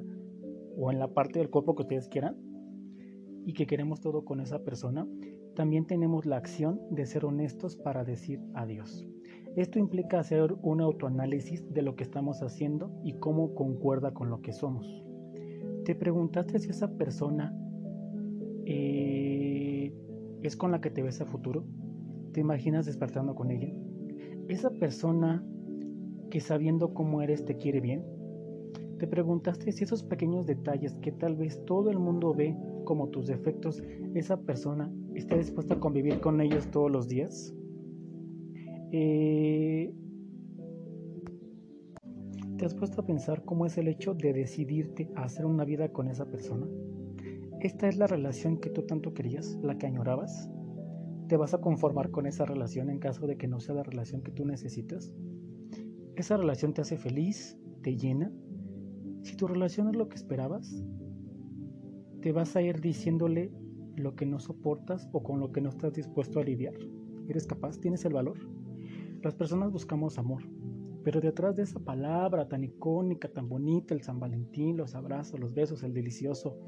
o 0.76 0.92
en 0.92 0.98
la 0.98 1.08
parte 1.08 1.38
del 1.38 1.48
cuerpo 1.48 1.74
que 1.74 1.82
ustedes 1.82 2.08
quieran 2.08 2.36
y 3.46 3.54
que 3.54 3.66
queremos 3.66 4.02
todo 4.02 4.26
con 4.26 4.40
esa 4.40 4.62
persona, 4.62 5.08
también 5.56 5.86
tenemos 5.86 6.26
la 6.26 6.36
acción 6.36 6.78
de 6.90 7.06
ser 7.06 7.24
honestos 7.24 7.76
para 7.76 8.04
decir 8.04 8.40
adiós. 8.52 9.08
Esto 9.56 9.78
implica 9.78 10.20
hacer 10.20 10.54
un 10.60 10.82
autoanálisis 10.82 11.64
de 11.72 11.80
lo 11.80 11.96
que 11.96 12.04
estamos 12.04 12.42
haciendo 12.42 12.92
y 13.02 13.14
cómo 13.14 13.54
concuerda 13.54 14.12
con 14.12 14.28
lo 14.28 14.42
que 14.42 14.52
somos. 14.52 15.02
¿Te 15.86 15.94
preguntaste 15.94 16.58
si 16.58 16.68
esa 16.68 16.92
persona 16.96 17.56
eh, 18.66 19.69
es 20.42 20.56
con 20.56 20.70
la 20.70 20.80
que 20.80 20.90
te 20.90 21.02
ves 21.02 21.20
a 21.20 21.26
futuro? 21.26 21.64
¿Te 22.32 22.40
imaginas 22.40 22.86
despertando 22.86 23.34
con 23.34 23.50
ella? 23.50 23.72
Esa 24.48 24.70
persona 24.70 25.44
que 26.30 26.40
sabiendo 26.40 26.94
cómo 26.94 27.20
eres 27.22 27.44
te 27.44 27.56
quiere 27.56 27.80
bien. 27.80 28.04
¿Te 28.98 29.06
preguntaste 29.06 29.72
si 29.72 29.84
esos 29.84 30.02
pequeños 30.02 30.46
detalles 30.46 30.94
que 30.96 31.12
tal 31.12 31.36
vez 31.36 31.64
todo 31.64 31.90
el 31.90 31.98
mundo 31.98 32.34
ve 32.34 32.56
como 32.84 33.08
tus 33.08 33.26
defectos, 33.26 33.82
esa 34.14 34.40
persona 34.40 34.92
está 35.14 35.36
dispuesta 35.36 35.74
a 35.74 35.80
convivir 35.80 36.20
con 36.20 36.40
ellos 36.40 36.70
todos 36.70 36.90
los 36.90 37.08
días? 37.08 37.54
Eh, 38.92 39.92
¿Te 42.56 42.66
has 42.66 42.74
puesto 42.74 43.00
a 43.00 43.06
pensar 43.06 43.44
cómo 43.44 43.64
es 43.64 43.78
el 43.78 43.88
hecho 43.88 44.14
de 44.14 44.32
decidirte 44.32 45.10
a 45.16 45.24
hacer 45.24 45.46
una 45.46 45.64
vida 45.64 45.88
con 45.88 46.08
esa 46.08 46.26
persona? 46.26 46.66
¿Esta 47.60 47.88
es 47.88 47.98
la 47.98 48.06
relación 48.06 48.56
que 48.56 48.70
tú 48.70 48.86
tanto 48.86 49.12
querías, 49.12 49.58
la 49.62 49.76
que 49.76 49.86
añorabas? 49.86 50.48
¿Te 51.28 51.36
vas 51.36 51.52
a 51.52 51.60
conformar 51.60 52.10
con 52.10 52.26
esa 52.26 52.46
relación 52.46 52.88
en 52.88 52.98
caso 52.98 53.26
de 53.26 53.36
que 53.36 53.48
no 53.48 53.60
sea 53.60 53.74
la 53.74 53.82
relación 53.82 54.22
que 54.22 54.30
tú 54.30 54.46
necesitas? 54.46 55.14
¿Esa 56.16 56.38
relación 56.38 56.72
te 56.72 56.80
hace 56.80 56.96
feliz? 56.96 57.58
¿Te 57.82 57.98
llena? 57.98 58.32
Si 59.24 59.36
tu 59.36 59.46
relación 59.46 59.88
es 59.88 59.96
lo 59.96 60.08
que 60.08 60.16
esperabas, 60.16 60.82
te 62.22 62.32
vas 62.32 62.56
a 62.56 62.62
ir 62.62 62.80
diciéndole 62.80 63.52
lo 63.94 64.16
que 64.16 64.24
no 64.24 64.40
soportas 64.40 65.10
o 65.12 65.22
con 65.22 65.38
lo 65.38 65.52
que 65.52 65.60
no 65.60 65.68
estás 65.68 65.92
dispuesto 65.92 66.40
a 66.40 66.44
lidiar. 66.44 66.74
¿Eres 67.28 67.46
capaz? 67.46 67.78
¿Tienes 67.78 68.06
el 68.06 68.14
valor? 68.14 68.38
Las 69.22 69.34
personas 69.34 69.70
buscamos 69.70 70.18
amor, 70.18 70.44
pero 71.04 71.20
detrás 71.20 71.56
de 71.56 71.64
esa 71.64 71.78
palabra 71.78 72.48
tan 72.48 72.64
icónica, 72.64 73.28
tan 73.28 73.50
bonita, 73.50 73.92
el 73.92 74.00
San 74.00 74.18
Valentín, 74.18 74.78
los 74.78 74.94
abrazos, 74.94 75.38
los 75.38 75.52
besos, 75.52 75.82
el 75.82 75.92
delicioso, 75.92 76.58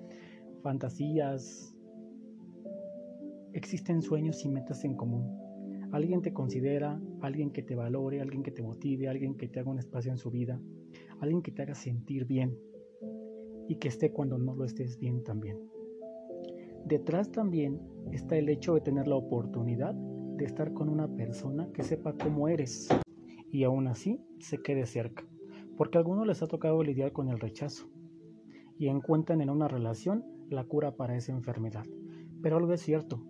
fantasías, 0.62 1.72
Existen 3.54 4.00
sueños 4.00 4.46
y 4.46 4.48
metas 4.48 4.82
en 4.82 4.96
común. 4.96 5.38
Alguien 5.92 6.22
te 6.22 6.32
considera, 6.32 6.98
alguien 7.20 7.50
que 7.50 7.62
te 7.62 7.74
valore, 7.74 8.22
alguien 8.22 8.42
que 8.42 8.50
te 8.50 8.62
motive, 8.62 9.08
alguien 9.08 9.36
que 9.36 9.46
te 9.46 9.60
haga 9.60 9.70
un 9.70 9.78
espacio 9.78 10.10
en 10.10 10.16
su 10.16 10.30
vida, 10.30 10.58
alguien 11.20 11.42
que 11.42 11.52
te 11.52 11.60
haga 11.60 11.74
sentir 11.74 12.24
bien 12.24 12.58
y 13.68 13.76
que 13.76 13.88
esté 13.88 14.10
cuando 14.10 14.38
no 14.38 14.54
lo 14.54 14.64
estés 14.64 14.98
bien 14.98 15.22
también. 15.22 15.58
Detrás 16.86 17.30
también 17.30 17.78
está 18.10 18.38
el 18.38 18.48
hecho 18.48 18.72
de 18.72 18.80
tener 18.80 19.06
la 19.06 19.16
oportunidad 19.16 19.94
de 19.94 20.46
estar 20.46 20.72
con 20.72 20.88
una 20.88 21.14
persona 21.14 21.68
que 21.74 21.82
sepa 21.82 22.14
cómo 22.14 22.48
eres 22.48 22.88
y 23.50 23.64
aún 23.64 23.86
así 23.86 24.18
se 24.38 24.62
quede 24.62 24.86
cerca, 24.86 25.26
porque 25.76 25.98
a 25.98 26.00
algunos 26.00 26.26
les 26.26 26.42
ha 26.42 26.46
tocado 26.46 26.82
lidiar 26.82 27.12
con 27.12 27.28
el 27.28 27.38
rechazo 27.38 27.86
y 28.78 28.88
encuentran 28.88 29.42
en 29.42 29.50
una 29.50 29.68
relación 29.68 30.24
la 30.52 30.64
cura 30.64 30.96
para 30.96 31.16
esa 31.16 31.32
enfermedad. 31.32 31.84
Pero 32.42 32.56
algo 32.56 32.72
es 32.72 32.80
cierto, 32.80 33.22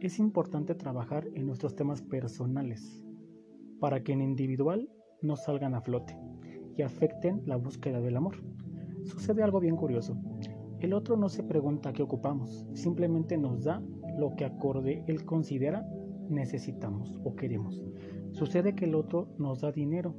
es 0.00 0.18
importante 0.18 0.74
trabajar 0.74 1.28
en 1.34 1.46
nuestros 1.46 1.76
temas 1.76 2.02
personales 2.02 3.04
para 3.78 4.02
que 4.02 4.12
en 4.12 4.22
individual 4.22 4.88
no 5.20 5.36
salgan 5.36 5.74
a 5.74 5.80
flote 5.80 6.16
y 6.76 6.82
afecten 6.82 7.42
la 7.46 7.56
búsqueda 7.56 8.00
del 8.00 8.16
amor. 8.16 8.42
Sucede 9.04 9.42
algo 9.42 9.60
bien 9.60 9.76
curioso. 9.76 10.16
El 10.80 10.94
otro 10.94 11.16
no 11.16 11.28
se 11.28 11.44
pregunta 11.44 11.92
qué 11.92 12.02
ocupamos, 12.02 12.66
simplemente 12.74 13.36
nos 13.38 13.64
da 13.64 13.82
lo 14.18 14.34
que 14.34 14.44
acorde 14.44 15.04
él 15.06 15.24
considera 15.24 15.86
necesitamos 16.28 17.20
o 17.24 17.36
queremos. 17.36 17.82
Sucede 18.32 18.74
que 18.74 18.86
el 18.86 18.94
otro 18.94 19.28
nos 19.38 19.60
da 19.60 19.70
dinero, 19.70 20.16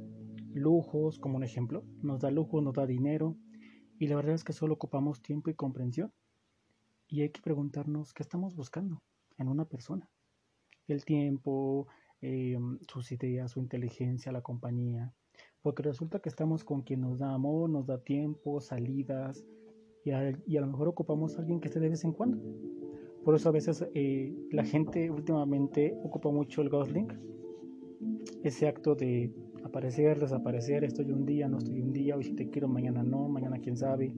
lujos, 0.52 1.18
como 1.18 1.36
un 1.36 1.44
ejemplo, 1.44 1.84
nos 2.02 2.20
da 2.20 2.30
lujo, 2.30 2.60
nos 2.60 2.74
da 2.74 2.86
dinero, 2.86 3.36
y 3.98 4.06
la 4.06 4.16
verdad 4.16 4.34
es 4.34 4.44
que 4.44 4.52
solo 4.52 4.74
ocupamos 4.74 5.20
tiempo 5.20 5.50
y 5.50 5.54
comprensión. 5.54 6.12
Y 7.08 7.22
hay 7.22 7.30
que 7.30 7.40
preguntarnos 7.40 8.12
qué 8.12 8.22
estamos 8.22 8.54
buscando 8.54 9.02
en 9.38 9.48
una 9.48 9.64
persona. 9.64 10.08
El 10.86 11.04
tiempo, 11.04 11.86
eh, 12.20 12.56
sus 12.88 13.12
ideas, 13.12 13.52
su 13.52 13.60
inteligencia, 13.60 14.32
la 14.32 14.42
compañía. 14.42 15.12
Porque 15.62 15.82
resulta 15.82 16.20
que 16.20 16.28
estamos 16.28 16.64
con 16.64 16.82
quien 16.82 17.00
nos 17.00 17.18
da 17.18 17.32
amor, 17.32 17.70
nos 17.70 17.86
da 17.86 18.02
tiempo, 18.02 18.60
salidas, 18.60 19.44
y 20.04 20.10
a, 20.10 20.38
y 20.46 20.56
a 20.56 20.60
lo 20.60 20.66
mejor 20.66 20.88
ocupamos 20.88 21.36
a 21.36 21.40
alguien 21.40 21.60
que 21.60 21.68
esté 21.68 21.80
de 21.80 21.88
vez 21.88 22.04
en 22.04 22.12
cuando. 22.12 22.38
Por 23.24 23.34
eso 23.34 23.48
a 23.48 23.52
veces 23.52 23.84
eh, 23.94 24.34
la 24.50 24.64
gente 24.64 25.10
últimamente 25.10 25.98
ocupa 26.04 26.30
mucho 26.30 26.60
el 26.60 26.68
ghosting, 26.68 27.08
ese 28.42 28.68
acto 28.68 28.94
de 28.94 29.32
aparecer, 29.64 30.20
desaparecer, 30.20 30.84
estoy 30.84 31.10
un 31.10 31.24
día, 31.24 31.48
no 31.48 31.56
estoy 31.56 31.80
un 31.80 31.92
día, 31.92 32.16
hoy 32.16 32.34
te 32.34 32.50
quiero, 32.50 32.68
mañana 32.68 33.02
no, 33.02 33.26
mañana 33.28 33.58
quién 33.58 33.78
sabe. 33.78 34.14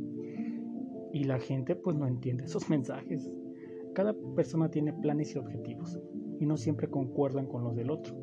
Y 1.16 1.24
la 1.24 1.38
gente 1.38 1.74
pues 1.74 1.96
no 1.96 2.06
entiende 2.06 2.44
esos 2.44 2.68
mensajes. 2.70 3.32
Cada 3.94 4.14
persona 4.34 4.70
tiene 4.70 4.92
planes 4.92 5.34
y 5.34 5.38
objetivos 5.38 5.98
y 6.38 6.44
no 6.44 6.58
siempre 6.58 6.90
concuerdan 6.90 7.46
con 7.46 7.64
los 7.64 7.74
del 7.74 7.90
otro, 7.90 8.14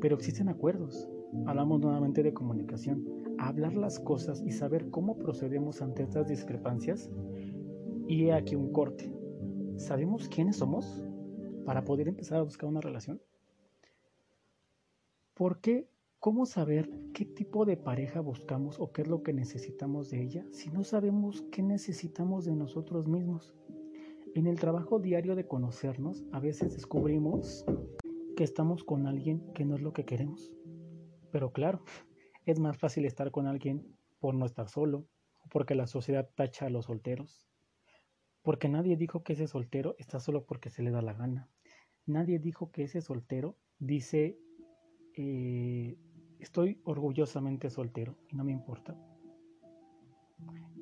pero 0.00 0.16
existen 0.16 0.48
acuerdos. 0.48 1.08
Hablamos 1.46 1.78
nuevamente 1.78 2.24
de 2.24 2.34
comunicación, 2.34 3.06
hablar 3.38 3.76
las 3.76 4.00
cosas 4.00 4.42
y 4.44 4.50
saber 4.50 4.90
cómo 4.90 5.16
procedemos 5.16 5.80
ante 5.80 6.02
estas 6.02 6.26
discrepancias. 6.26 7.08
Y 8.08 8.24
he 8.24 8.32
aquí 8.32 8.56
un 8.56 8.72
corte. 8.72 9.14
¿Sabemos 9.76 10.28
quiénes 10.28 10.56
somos 10.56 11.04
para 11.64 11.84
poder 11.84 12.08
empezar 12.08 12.38
a 12.38 12.42
buscar 12.42 12.68
una 12.68 12.80
relación? 12.80 13.22
¿Por 15.34 15.60
qué? 15.60 15.86
¿Cómo 16.20 16.44
saber 16.44 16.90
qué 17.14 17.24
tipo 17.24 17.64
de 17.64 17.78
pareja 17.78 18.20
buscamos 18.20 18.78
o 18.78 18.92
qué 18.92 19.00
es 19.00 19.08
lo 19.08 19.22
que 19.22 19.32
necesitamos 19.32 20.10
de 20.10 20.22
ella 20.22 20.44
si 20.50 20.68
no 20.68 20.84
sabemos 20.84 21.46
qué 21.50 21.62
necesitamos 21.62 22.44
de 22.44 22.54
nosotros 22.54 23.08
mismos? 23.08 23.54
En 24.34 24.46
el 24.46 24.60
trabajo 24.60 24.98
diario 24.98 25.34
de 25.34 25.46
conocernos, 25.46 26.26
a 26.30 26.38
veces 26.38 26.74
descubrimos 26.74 27.64
que 28.36 28.44
estamos 28.44 28.84
con 28.84 29.06
alguien 29.06 29.50
que 29.54 29.64
no 29.64 29.76
es 29.76 29.80
lo 29.80 29.94
que 29.94 30.04
queremos. 30.04 30.52
Pero 31.32 31.52
claro, 31.52 31.84
es 32.44 32.60
más 32.60 32.76
fácil 32.76 33.06
estar 33.06 33.30
con 33.30 33.46
alguien 33.46 33.96
por 34.18 34.34
no 34.34 34.44
estar 34.44 34.68
solo, 34.68 35.06
o 35.42 35.48
porque 35.48 35.74
la 35.74 35.86
sociedad 35.86 36.28
tacha 36.34 36.66
a 36.66 36.70
los 36.70 36.84
solteros. 36.84 37.48
Porque 38.42 38.68
nadie 38.68 38.98
dijo 38.98 39.22
que 39.22 39.32
ese 39.32 39.46
soltero 39.46 39.96
está 39.98 40.20
solo 40.20 40.44
porque 40.44 40.68
se 40.68 40.82
le 40.82 40.90
da 40.90 41.00
la 41.00 41.14
gana. 41.14 41.48
Nadie 42.04 42.38
dijo 42.38 42.70
que 42.72 42.82
ese 42.82 43.00
soltero 43.00 43.56
dice 43.78 44.38
eh, 45.16 45.96
estoy 46.50 46.80
orgullosamente 46.82 47.70
soltero 47.70 48.16
y 48.28 48.34
no 48.34 48.42
me 48.42 48.50
importa. 48.50 48.96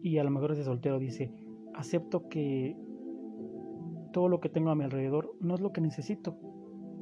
Y 0.01 0.17
a 0.17 0.25
lo 0.25 0.31
mejor 0.31 0.53
ese 0.53 0.65
soltero 0.65 0.99
dice, 0.99 1.31
acepto 1.75 2.27
que 2.31 2.75
todo 4.15 4.31
lo 4.31 4.41
que 4.41 4.49
tengo 4.49 4.71
a 4.71 4.75
mi 4.75 4.85
alrededor 4.85 5.37
no 5.41 5.57
es 5.57 5.61
lo 5.61 5.71
que 5.71 5.83
necesito. 5.83 6.39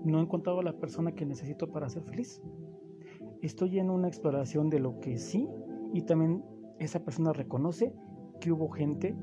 No 0.05 0.19
he 0.19 0.23
encontrado 0.23 0.59
a 0.59 0.65
la 0.65 0.73
persona 0.81 1.13
que 1.13 1.25
necesito 1.25 1.71
para 1.71 1.89
ser 1.89 2.03
feliz. 2.03 2.43
Estoy 3.41 3.79
en 3.79 3.89
una 3.89 4.09
exploración 4.09 4.69
de 4.69 4.81
lo 4.81 4.99
que 4.99 5.17
sí 5.17 5.49
y 5.93 6.03
también 6.03 6.45
esa 6.81 7.05
persona 7.05 7.33
reconoce 7.33 7.95
que 8.41 8.51
hubo 8.51 8.69
gente 8.69 9.17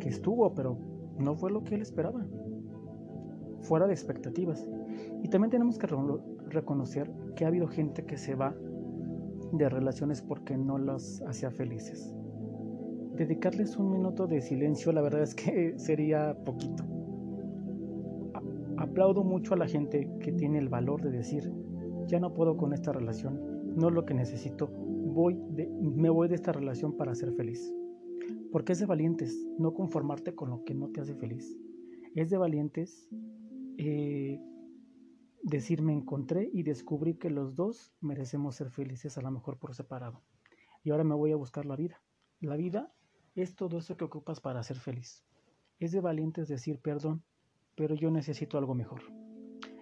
que 0.00 0.08
estuvo, 0.08 0.52
pero 0.56 0.76
no 1.20 1.36
fue 1.36 1.52
lo 1.52 1.62
que 1.62 1.76
él 1.76 1.82
esperaba. 1.82 2.26
Fuera 3.60 3.86
de 3.86 3.92
expectativas. 3.92 4.68
Y 5.22 5.28
también 5.28 5.52
tenemos 5.52 5.78
que 5.78 5.86
reconocer 6.48 7.10
que 7.34 7.44
ha 7.44 7.48
habido 7.48 7.68
gente 7.68 8.04
que 8.04 8.16
se 8.16 8.34
va 8.34 8.54
de 9.52 9.68
relaciones 9.68 10.22
porque 10.22 10.56
no 10.56 10.78
las 10.78 11.22
hacía 11.26 11.50
felices. 11.50 12.14
Dedicarles 13.14 13.76
un 13.76 13.92
minuto 13.92 14.26
de 14.26 14.40
silencio, 14.40 14.92
la 14.92 15.02
verdad 15.02 15.22
es 15.22 15.34
que 15.34 15.74
sería 15.78 16.36
poquito. 16.44 16.84
Aplaudo 18.78 19.24
mucho 19.24 19.54
a 19.54 19.56
la 19.56 19.66
gente 19.66 20.10
que 20.20 20.32
tiene 20.32 20.58
el 20.58 20.68
valor 20.68 21.02
de 21.02 21.10
decir, 21.10 21.50
ya 22.06 22.20
no 22.20 22.34
puedo 22.34 22.56
con 22.56 22.72
esta 22.72 22.92
relación, 22.92 23.74
no 23.74 23.88
es 23.88 23.94
lo 23.94 24.04
que 24.04 24.14
necesito, 24.14 24.68
voy 24.68 25.34
me 25.80 26.10
voy 26.10 26.28
de 26.28 26.34
esta 26.34 26.52
relación 26.52 26.96
para 26.96 27.14
ser 27.14 27.32
feliz. 27.32 27.72
Porque 28.52 28.72
es 28.72 28.78
de 28.78 28.86
valientes 28.86 29.46
no 29.58 29.74
conformarte 29.74 30.34
con 30.34 30.50
lo 30.50 30.64
que 30.64 30.74
no 30.74 30.88
te 30.88 31.00
hace 31.00 31.14
feliz. 31.14 31.56
Es 32.14 32.30
de 32.30 32.38
valientes 32.38 33.08
eh, 33.78 34.40
decir 35.56 35.82
me 35.82 35.92
encontré 35.92 36.50
y 36.52 36.62
descubrí 36.62 37.14
que 37.14 37.30
los 37.30 37.56
dos 37.56 37.94
merecemos 38.00 38.56
ser 38.56 38.70
felices 38.70 39.16
a 39.16 39.22
lo 39.22 39.30
mejor 39.30 39.58
por 39.58 39.74
separado. 39.74 40.22
Y 40.84 40.90
ahora 40.90 41.04
me 41.04 41.14
voy 41.14 41.32
a 41.32 41.36
buscar 41.36 41.64
la 41.64 41.76
vida. 41.76 42.02
La 42.40 42.56
vida 42.56 42.92
es 43.34 43.54
todo 43.54 43.78
eso 43.78 43.96
que 43.96 44.04
ocupas 44.04 44.40
para 44.40 44.62
ser 44.62 44.76
feliz. 44.76 45.24
Es 45.78 45.92
de 45.92 46.00
valientes 46.00 46.48
decir 46.48 46.78
perdón, 46.80 47.22
pero 47.74 47.94
yo 47.94 48.10
necesito 48.10 48.58
algo 48.58 48.74
mejor. 48.74 49.02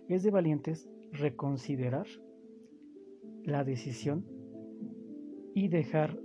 Es 0.09 0.23
de 0.23 0.31
valientes 0.31 0.88
reconsiderar 1.12 2.07
la 3.43 3.64
decisión 3.64 4.25
y 5.54 5.69
dejar 5.69 6.19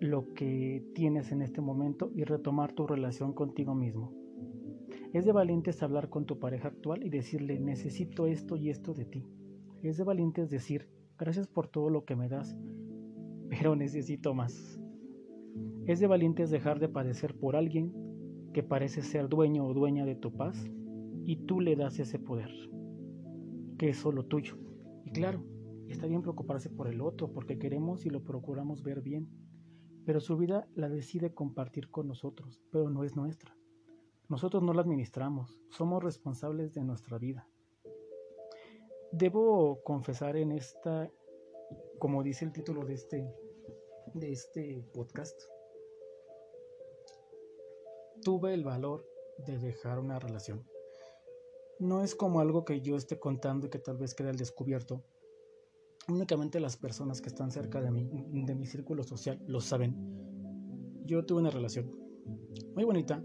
lo 0.00 0.32
que 0.34 0.84
tienes 0.94 1.32
en 1.32 1.42
este 1.42 1.60
momento 1.60 2.10
y 2.14 2.24
retomar 2.24 2.72
tu 2.72 2.86
relación 2.86 3.32
contigo 3.32 3.74
mismo. 3.74 4.19
Es 5.12 5.24
de 5.24 5.32
valientes 5.32 5.82
hablar 5.82 6.08
con 6.08 6.24
tu 6.24 6.38
pareja 6.38 6.68
actual 6.68 7.02
y 7.02 7.10
decirle 7.10 7.58
necesito 7.58 8.28
esto 8.28 8.56
y 8.56 8.70
esto 8.70 8.94
de 8.94 9.04
ti. 9.04 9.26
Es 9.82 9.96
de 9.96 10.04
valientes 10.04 10.50
decir 10.50 10.88
gracias 11.18 11.48
por 11.48 11.66
todo 11.66 11.90
lo 11.90 12.04
que 12.04 12.14
me 12.14 12.28
das, 12.28 12.56
pero 13.48 13.74
necesito 13.74 14.34
más. 14.34 14.80
Es 15.86 15.98
de 15.98 16.06
valientes 16.06 16.50
dejar 16.50 16.78
de 16.78 16.88
padecer 16.88 17.36
por 17.36 17.56
alguien 17.56 17.92
que 18.54 18.62
parece 18.62 19.02
ser 19.02 19.28
dueño 19.28 19.66
o 19.66 19.74
dueña 19.74 20.04
de 20.04 20.14
tu 20.14 20.32
paz 20.32 20.70
y 21.24 21.44
tú 21.44 21.60
le 21.60 21.74
das 21.74 21.98
ese 21.98 22.20
poder, 22.20 22.50
que 23.78 23.88
es 23.88 23.96
solo 23.96 24.26
tuyo. 24.26 24.58
Y 25.04 25.10
claro, 25.10 25.42
está 25.88 26.06
bien 26.06 26.22
preocuparse 26.22 26.70
por 26.70 26.86
el 26.86 27.00
otro 27.00 27.32
porque 27.32 27.58
queremos 27.58 28.06
y 28.06 28.10
lo 28.10 28.22
procuramos 28.22 28.84
ver 28.84 29.02
bien, 29.02 29.28
pero 30.06 30.20
su 30.20 30.36
vida 30.36 30.68
la 30.76 30.88
decide 30.88 31.34
compartir 31.34 31.90
con 31.90 32.06
nosotros, 32.06 32.62
pero 32.70 32.90
no 32.90 33.02
es 33.02 33.16
nuestra. 33.16 33.59
Nosotros 34.30 34.62
no 34.62 34.72
la 34.72 34.82
administramos, 34.82 35.58
somos 35.70 36.04
responsables 36.04 36.72
de 36.72 36.84
nuestra 36.84 37.18
vida. 37.18 37.48
Debo 39.10 39.82
confesar 39.82 40.36
en 40.36 40.52
esta, 40.52 41.10
como 41.98 42.22
dice 42.22 42.44
el 42.44 42.52
título 42.52 42.84
de 42.84 42.94
este, 42.94 43.28
de 44.14 44.30
este 44.30 44.84
podcast, 44.94 45.36
tuve 48.22 48.54
el 48.54 48.62
valor 48.62 49.04
de 49.38 49.58
dejar 49.58 49.98
una 49.98 50.20
relación. 50.20 50.64
No 51.80 52.04
es 52.04 52.14
como 52.14 52.38
algo 52.38 52.64
que 52.64 52.82
yo 52.82 52.94
esté 52.94 53.18
contando 53.18 53.66
y 53.66 53.70
que 53.70 53.80
tal 53.80 53.98
vez 53.98 54.14
quede 54.14 54.28
al 54.28 54.36
descubierto. 54.36 55.02
Únicamente 56.08 56.60
las 56.60 56.76
personas 56.76 57.20
que 57.20 57.30
están 57.30 57.50
cerca 57.50 57.80
de 57.80 57.90
mí, 57.90 58.08
de 58.44 58.54
mi 58.54 58.66
círculo 58.66 59.02
social, 59.02 59.42
lo 59.48 59.60
saben. 59.60 59.96
Yo 61.04 61.26
tuve 61.26 61.40
una 61.40 61.50
relación 61.50 61.90
muy 62.76 62.84
bonita, 62.84 63.24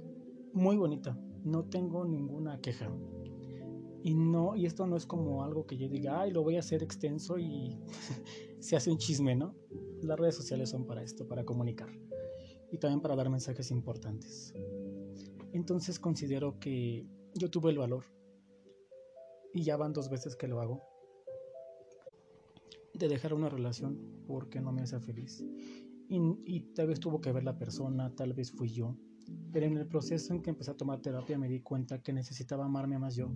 muy 0.55 0.77
bonita. 0.77 1.17
No 1.43 1.65
tengo 1.65 2.05
ninguna 2.05 2.59
queja. 2.59 2.89
Y 4.03 4.13
no, 4.13 4.55
y 4.55 4.65
esto 4.65 4.87
no 4.87 4.95
es 4.95 5.05
como 5.05 5.43
algo 5.43 5.65
que 5.67 5.77
yo 5.77 5.89
diga, 5.89 6.21
ay, 6.21 6.31
lo 6.31 6.43
voy 6.43 6.55
a 6.55 6.59
hacer 6.59 6.81
extenso 6.81 7.37
y 7.37 7.77
se 8.59 8.75
hace 8.75 8.89
un 8.89 8.97
chisme, 8.97 9.35
¿no? 9.35 9.53
Las 10.01 10.19
redes 10.19 10.35
sociales 10.35 10.69
son 10.69 10.85
para 10.85 11.03
esto, 11.03 11.27
para 11.27 11.43
comunicar. 11.43 11.89
Y 12.71 12.77
también 12.77 13.01
para 13.01 13.15
dar 13.15 13.29
mensajes 13.29 13.69
importantes. 13.71 14.53
Entonces 15.53 15.99
considero 15.99 16.59
que 16.59 17.05
yo 17.33 17.49
tuve 17.49 17.71
el 17.71 17.77
valor. 17.77 18.05
Y 19.53 19.63
ya 19.63 19.77
van 19.77 19.93
dos 19.93 20.09
veces 20.09 20.35
que 20.35 20.47
lo 20.47 20.61
hago. 20.61 20.83
De 22.93 23.07
dejar 23.07 23.33
una 23.33 23.49
relación 23.49 24.23
porque 24.27 24.61
no 24.61 24.71
me 24.71 24.83
hace 24.83 24.99
feliz. 24.99 25.43
Y, 26.07 26.61
tal 26.75 26.87
vez 26.87 26.99
tuvo 26.99 27.19
que 27.19 27.31
ver 27.31 27.43
la 27.43 27.57
persona, 27.57 28.13
tal 28.15 28.33
vez 28.33 28.51
fui 28.51 28.69
yo 28.69 28.95
pero 29.51 29.65
en 29.65 29.77
el 29.77 29.87
proceso 29.87 30.33
en 30.33 30.41
que 30.41 30.49
empecé 30.49 30.71
a 30.71 30.77
tomar 30.77 31.01
terapia 31.01 31.37
me 31.37 31.47
di 31.47 31.61
cuenta 31.61 32.01
que 32.01 32.13
necesitaba 32.13 32.65
amarme 32.65 32.99
más 32.99 33.15
yo 33.15 33.31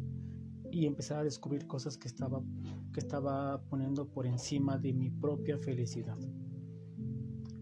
y 0.72 0.86
empecé 0.86 1.14
a 1.14 1.24
descubrir 1.24 1.66
cosas 1.66 1.98
que 1.98 2.08
estaba, 2.08 2.44
que 2.94 3.00
estaba 3.00 3.62
poniendo 3.70 4.08
por 4.08 4.28
encima 4.28 4.78
de 4.78 4.94
mi 4.94 5.10
propia 5.10 5.58
felicidad. 5.58 6.18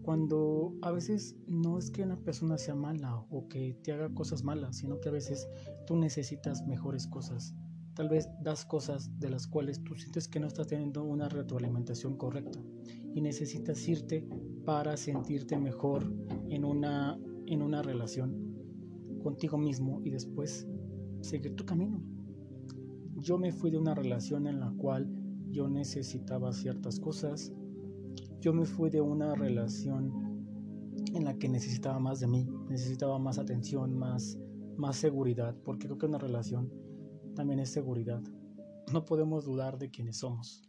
Cuando 0.02 0.74
a 0.82 0.92
veces 0.92 1.36
no 1.48 1.78
es 1.78 1.92
que 1.92 2.04
una 2.04 2.18
persona 2.18 2.58
sea 2.58 2.76
mala 2.76 3.18
o 3.30 3.48
que 3.48 3.78
te 3.84 3.92
haga 3.92 4.14
cosas 4.14 4.44
malas, 4.44 4.78
sino 4.78 5.00
que 5.00 5.10
a 5.10 5.12
veces 5.12 5.48
tú 5.86 5.96
necesitas 5.96 6.66
mejores 6.66 7.08
cosas. 7.08 7.54
Tal 7.94 8.10
vez 8.10 8.30
das 8.42 8.66
cosas 8.66 9.20
de 9.20 9.30
las 9.30 9.48
cuales 9.48 9.84
tú 9.84 9.96
sientes 9.96 10.28
que 10.28 10.40
no 10.40 10.48
estás 10.48 10.68
teniendo 10.68 11.04
una 11.04 11.30
retroalimentación 11.30 12.16
correcta 12.18 12.60
y 13.14 13.22
necesitas 13.22 13.88
irte 13.88 14.28
para 14.68 14.98
sentirte 14.98 15.58
mejor 15.58 16.14
en 16.50 16.66
una 16.66 17.18
en 17.46 17.62
una 17.62 17.82
relación 17.82 18.54
contigo 19.24 19.58
mismo 19.58 20.02
y 20.04 20.10
después 20.10 20.68
seguir 21.22 21.56
tu 21.56 21.66
camino. 21.66 22.04
Yo 23.16 23.38
me 23.38 23.54
fui 23.54 23.72
de 23.72 23.78
una 23.78 23.96
relación 23.96 24.46
en 24.46 24.60
la 24.60 24.70
cual 24.72 25.10
yo 25.52 25.70
necesitaba 25.70 26.52
ciertas 26.52 27.00
cosas. 27.00 27.54
Yo 28.42 28.52
me 28.52 28.66
fui 28.66 28.90
de 28.90 29.00
una 29.00 29.36
relación 29.36 30.12
en 31.14 31.24
la 31.24 31.38
que 31.38 31.48
necesitaba 31.48 32.00
más 32.00 32.20
de 32.20 32.28
mí, 32.28 32.46
necesitaba 32.68 33.18
más 33.20 33.40
atención, 33.40 33.98
más, 33.98 34.38
más 34.76 34.98
seguridad, 34.98 35.56
porque 35.64 35.88
creo 35.88 35.98
que 35.98 36.08
una 36.08 36.18
relación 36.18 36.70
también 37.36 37.62
es 37.62 37.70
seguridad. 37.70 38.22
No 38.92 39.06
podemos 39.06 39.46
dudar 39.46 39.78
de 39.78 39.90
quiénes 39.90 40.18
somos. 40.18 40.62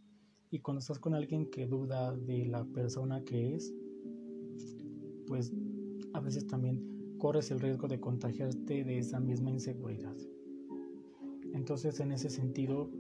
Y 0.51 0.61
cuando 0.61 0.79
estás 0.79 1.01
con 1.01 1.15
alguien 1.15 1.51
que 1.51 1.67
duda 1.67 2.17
de 2.17 2.47
la 2.47 2.65
persona 2.65 3.25
que 3.25 3.57
es, 3.57 3.75
pues 5.29 5.53
a 6.15 6.21
veces 6.21 6.47
también 6.47 7.17
corres 7.19 7.51
el 7.51 7.61
riesgo 7.61 7.87
de 7.87 8.01
contagiarte 8.01 8.85
de 8.85 8.99
esa 8.99 9.21
misma 9.21 9.51
inseguridad. 9.51 10.17
Entonces, 11.53 12.01
en 12.01 12.13
ese 12.13 12.31
sentido, 12.31 12.91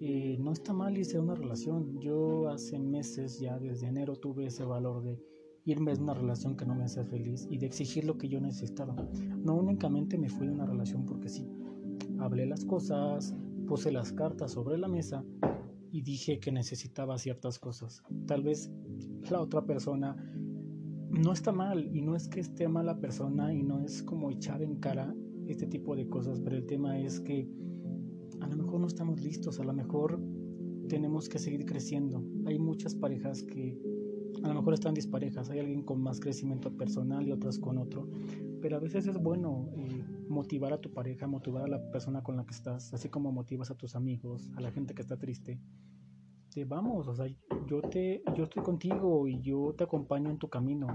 eh, 0.00 0.36
no 0.38 0.52
está 0.52 0.72
mal 0.72 0.96
irse 0.96 1.18
una 1.18 1.34
relación. 1.34 2.00
Yo 2.00 2.48
hace 2.48 2.78
meses, 2.78 3.40
ya 3.40 3.58
desde 3.58 3.86
enero, 3.86 4.16
tuve 4.16 4.46
ese 4.46 4.64
valor 4.64 5.02
de 5.02 5.18
irme 5.64 5.92
a 5.92 5.94
una 5.94 6.14
relación 6.14 6.56
que 6.56 6.64
no 6.64 6.74
me 6.74 6.84
hacía 6.84 7.04
feliz 7.04 7.46
y 7.50 7.58
de 7.58 7.66
exigir 7.66 8.04
lo 8.04 8.18
que 8.18 8.28
yo 8.28 8.40
necesitaba. 8.40 8.94
No 9.42 9.56
únicamente 9.56 10.16
me 10.16 10.28
fui 10.28 10.46
de 10.46 10.52
una 10.52 10.66
relación 10.66 11.04
porque 11.04 11.28
sí. 11.28 11.48
Hablé 12.18 12.46
las 12.46 12.64
cosas, 12.64 13.34
puse 13.66 13.90
las 13.90 14.12
cartas 14.12 14.52
sobre 14.52 14.78
la 14.78 14.88
mesa 14.88 15.24
y 15.90 16.02
dije 16.02 16.38
que 16.38 16.52
necesitaba 16.52 17.18
ciertas 17.18 17.58
cosas. 17.58 18.02
Tal 18.26 18.42
vez 18.42 18.70
la 19.30 19.40
otra 19.40 19.64
persona 19.64 20.16
no 21.18 21.32
está 21.32 21.52
mal 21.52 21.88
y 21.94 22.02
no 22.02 22.14
es 22.14 22.28
que 22.28 22.40
esté 22.40 22.68
mala 22.68 22.98
persona 23.00 23.52
y 23.52 23.62
no 23.62 23.80
es 23.80 24.02
como 24.02 24.30
echar 24.30 24.62
en 24.62 24.76
cara 24.76 25.14
este 25.46 25.66
tipo 25.66 25.96
de 25.96 26.08
cosas, 26.08 26.40
pero 26.40 26.56
el 26.56 26.66
tema 26.66 26.98
es 26.98 27.20
que 27.20 27.48
a 28.40 28.48
lo 28.48 28.56
mejor 28.56 28.80
no 28.80 28.86
estamos 28.86 29.20
listos, 29.20 29.60
a 29.60 29.64
lo 29.64 29.72
mejor 29.72 30.20
tenemos 30.88 31.28
que 31.28 31.38
seguir 31.38 31.64
creciendo. 31.64 32.22
Hay 32.46 32.58
muchas 32.58 32.94
parejas 32.94 33.42
que 33.42 33.80
a 34.42 34.48
lo 34.48 34.54
mejor 34.54 34.74
están 34.74 34.94
disparejas, 34.94 35.48
hay 35.50 35.60
alguien 35.60 35.82
con 35.82 36.02
más 36.02 36.20
crecimiento 36.20 36.76
personal 36.76 37.26
y 37.26 37.32
otras 37.32 37.58
con 37.58 37.78
otro, 37.78 38.08
pero 38.60 38.76
a 38.76 38.80
veces 38.80 39.06
es 39.06 39.18
bueno 39.18 39.70
eh, 39.76 40.04
motivar 40.28 40.72
a 40.72 40.80
tu 40.80 40.92
pareja, 40.92 41.26
motivar 41.26 41.64
a 41.64 41.68
la 41.68 41.90
persona 41.90 42.22
con 42.22 42.36
la 42.36 42.44
que 42.44 42.54
estás, 42.54 42.92
así 42.92 43.08
como 43.08 43.32
motivas 43.32 43.70
a 43.70 43.76
tus 43.76 43.96
amigos, 43.96 44.50
a 44.56 44.60
la 44.60 44.70
gente 44.70 44.94
que 44.94 45.02
está 45.02 45.16
triste. 45.16 45.60
Te 46.56 46.64
vamos, 46.64 47.06
o 47.06 47.14
sea, 47.14 47.26
yo 47.66 47.82
te 47.82 48.22
yo 48.34 48.44
estoy 48.44 48.62
contigo 48.62 49.28
y 49.28 49.42
yo 49.42 49.74
te 49.76 49.84
acompaño 49.84 50.30
en 50.30 50.38
tu 50.38 50.48
camino 50.48 50.86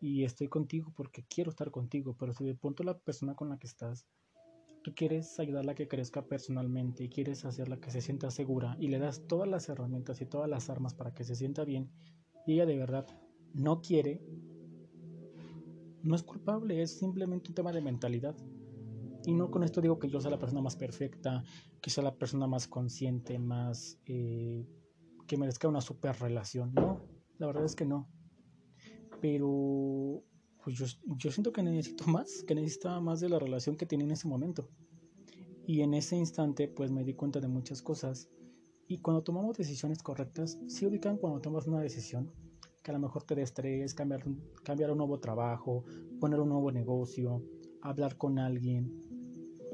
y 0.00 0.24
estoy 0.24 0.48
contigo 0.48 0.94
porque 0.96 1.26
quiero 1.28 1.50
estar 1.50 1.70
contigo, 1.70 2.16
pero 2.18 2.32
si 2.32 2.42
de 2.42 2.54
pronto 2.54 2.82
la 2.84 2.96
persona 2.96 3.34
con 3.34 3.50
la 3.50 3.58
que 3.58 3.66
estás 3.66 4.06
tú 4.82 4.94
quieres 4.94 5.38
ayudarla 5.38 5.72
a 5.72 5.74
que 5.74 5.88
crezca 5.88 6.22
personalmente 6.22 7.04
y 7.04 7.10
quieres 7.10 7.44
hacerla 7.44 7.82
que 7.82 7.90
se 7.90 8.00
sienta 8.00 8.30
segura 8.30 8.78
y 8.80 8.88
le 8.88 8.98
das 8.98 9.26
todas 9.28 9.46
las 9.46 9.68
herramientas 9.68 10.22
y 10.22 10.24
todas 10.24 10.48
las 10.48 10.70
armas 10.70 10.94
para 10.94 11.12
que 11.12 11.24
se 11.24 11.34
sienta 11.34 11.66
bien 11.66 11.90
y 12.46 12.54
ella 12.54 12.64
de 12.64 12.78
verdad 12.78 13.06
no 13.52 13.82
quiere, 13.82 14.22
no 16.02 16.14
es 16.14 16.22
culpable, 16.22 16.80
es 16.80 16.98
simplemente 16.98 17.50
un 17.50 17.54
tema 17.54 17.72
de 17.72 17.82
mentalidad. 17.82 18.34
Y 19.26 19.34
no 19.34 19.50
con 19.50 19.64
esto 19.64 19.82
digo 19.82 19.98
que 19.98 20.08
yo 20.08 20.18
sea 20.20 20.30
la 20.30 20.38
persona 20.38 20.62
más 20.62 20.76
perfecta, 20.76 21.44
que 21.82 21.90
sea 21.90 22.04
la 22.04 22.14
persona 22.14 22.46
más 22.46 22.68
consciente, 22.68 23.38
más 23.38 23.98
eh, 24.06 24.66
que 25.26 25.36
merezca 25.36 25.68
una 25.68 25.80
super 25.80 26.16
relación. 26.20 26.72
No, 26.74 27.00
la 27.38 27.46
verdad 27.46 27.64
es 27.64 27.74
que 27.74 27.84
no. 27.84 28.08
Pero 29.20 30.22
pues 30.62 30.76
yo, 30.76 30.86
yo 31.16 31.30
siento 31.30 31.52
que 31.52 31.62
necesito 31.62 32.04
más, 32.08 32.44
que 32.46 32.54
necesitaba 32.54 33.00
más 33.00 33.20
de 33.20 33.28
la 33.28 33.38
relación 33.38 33.76
que 33.76 33.86
tenía 33.86 34.06
en 34.06 34.12
ese 34.12 34.28
momento. 34.28 34.68
Y 35.66 35.80
en 35.80 35.94
ese 35.94 36.16
instante 36.16 36.68
pues 36.68 36.90
me 36.90 37.04
di 37.04 37.14
cuenta 37.14 37.40
de 37.40 37.48
muchas 37.48 37.82
cosas. 37.82 38.28
Y 38.86 38.98
cuando 38.98 39.22
tomamos 39.22 39.56
decisiones 39.56 40.02
correctas, 40.02 40.58
sí 40.66 40.86
ubican 40.86 41.16
cuando 41.16 41.40
tomas 41.40 41.66
una 41.66 41.80
decisión 41.80 42.30
que 42.82 42.90
a 42.90 42.94
lo 42.94 43.00
mejor 43.00 43.22
te 43.22 43.40
estrés, 43.40 43.94
cambiar, 43.94 44.22
cambiar 44.62 44.90
un 44.90 44.98
nuevo 44.98 45.18
trabajo, 45.18 45.84
poner 46.20 46.38
un 46.38 46.50
nuevo 46.50 46.70
negocio, 46.70 47.42
hablar 47.80 48.18
con 48.18 48.38
alguien 48.38 48.92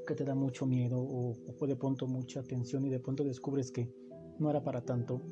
que 0.07 0.15
te 0.15 0.25
da 0.25 0.37
mucho 0.37 0.65
miedo 0.65 1.01
o, 1.01 1.37
o 1.59 1.67
de 1.67 1.75
pronto 1.75 2.07
mucha 2.07 2.45
tensión 2.45 2.85
y 2.87 2.89
de 2.89 3.01
pronto 3.01 3.25
descubres 3.25 3.73
que 3.73 3.93
no 4.41 4.51
era 4.51 4.63
para 4.63 4.81
tanto 4.83 5.23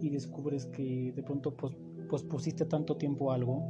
y 0.00 0.10
descubres 0.10 0.66
que 0.66 1.12
de 1.14 1.22
pronto 1.22 1.56
pues, 1.56 2.22
pusiste 2.24 2.66
tanto 2.66 2.96
tiempo 2.96 3.32
algo 3.32 3.62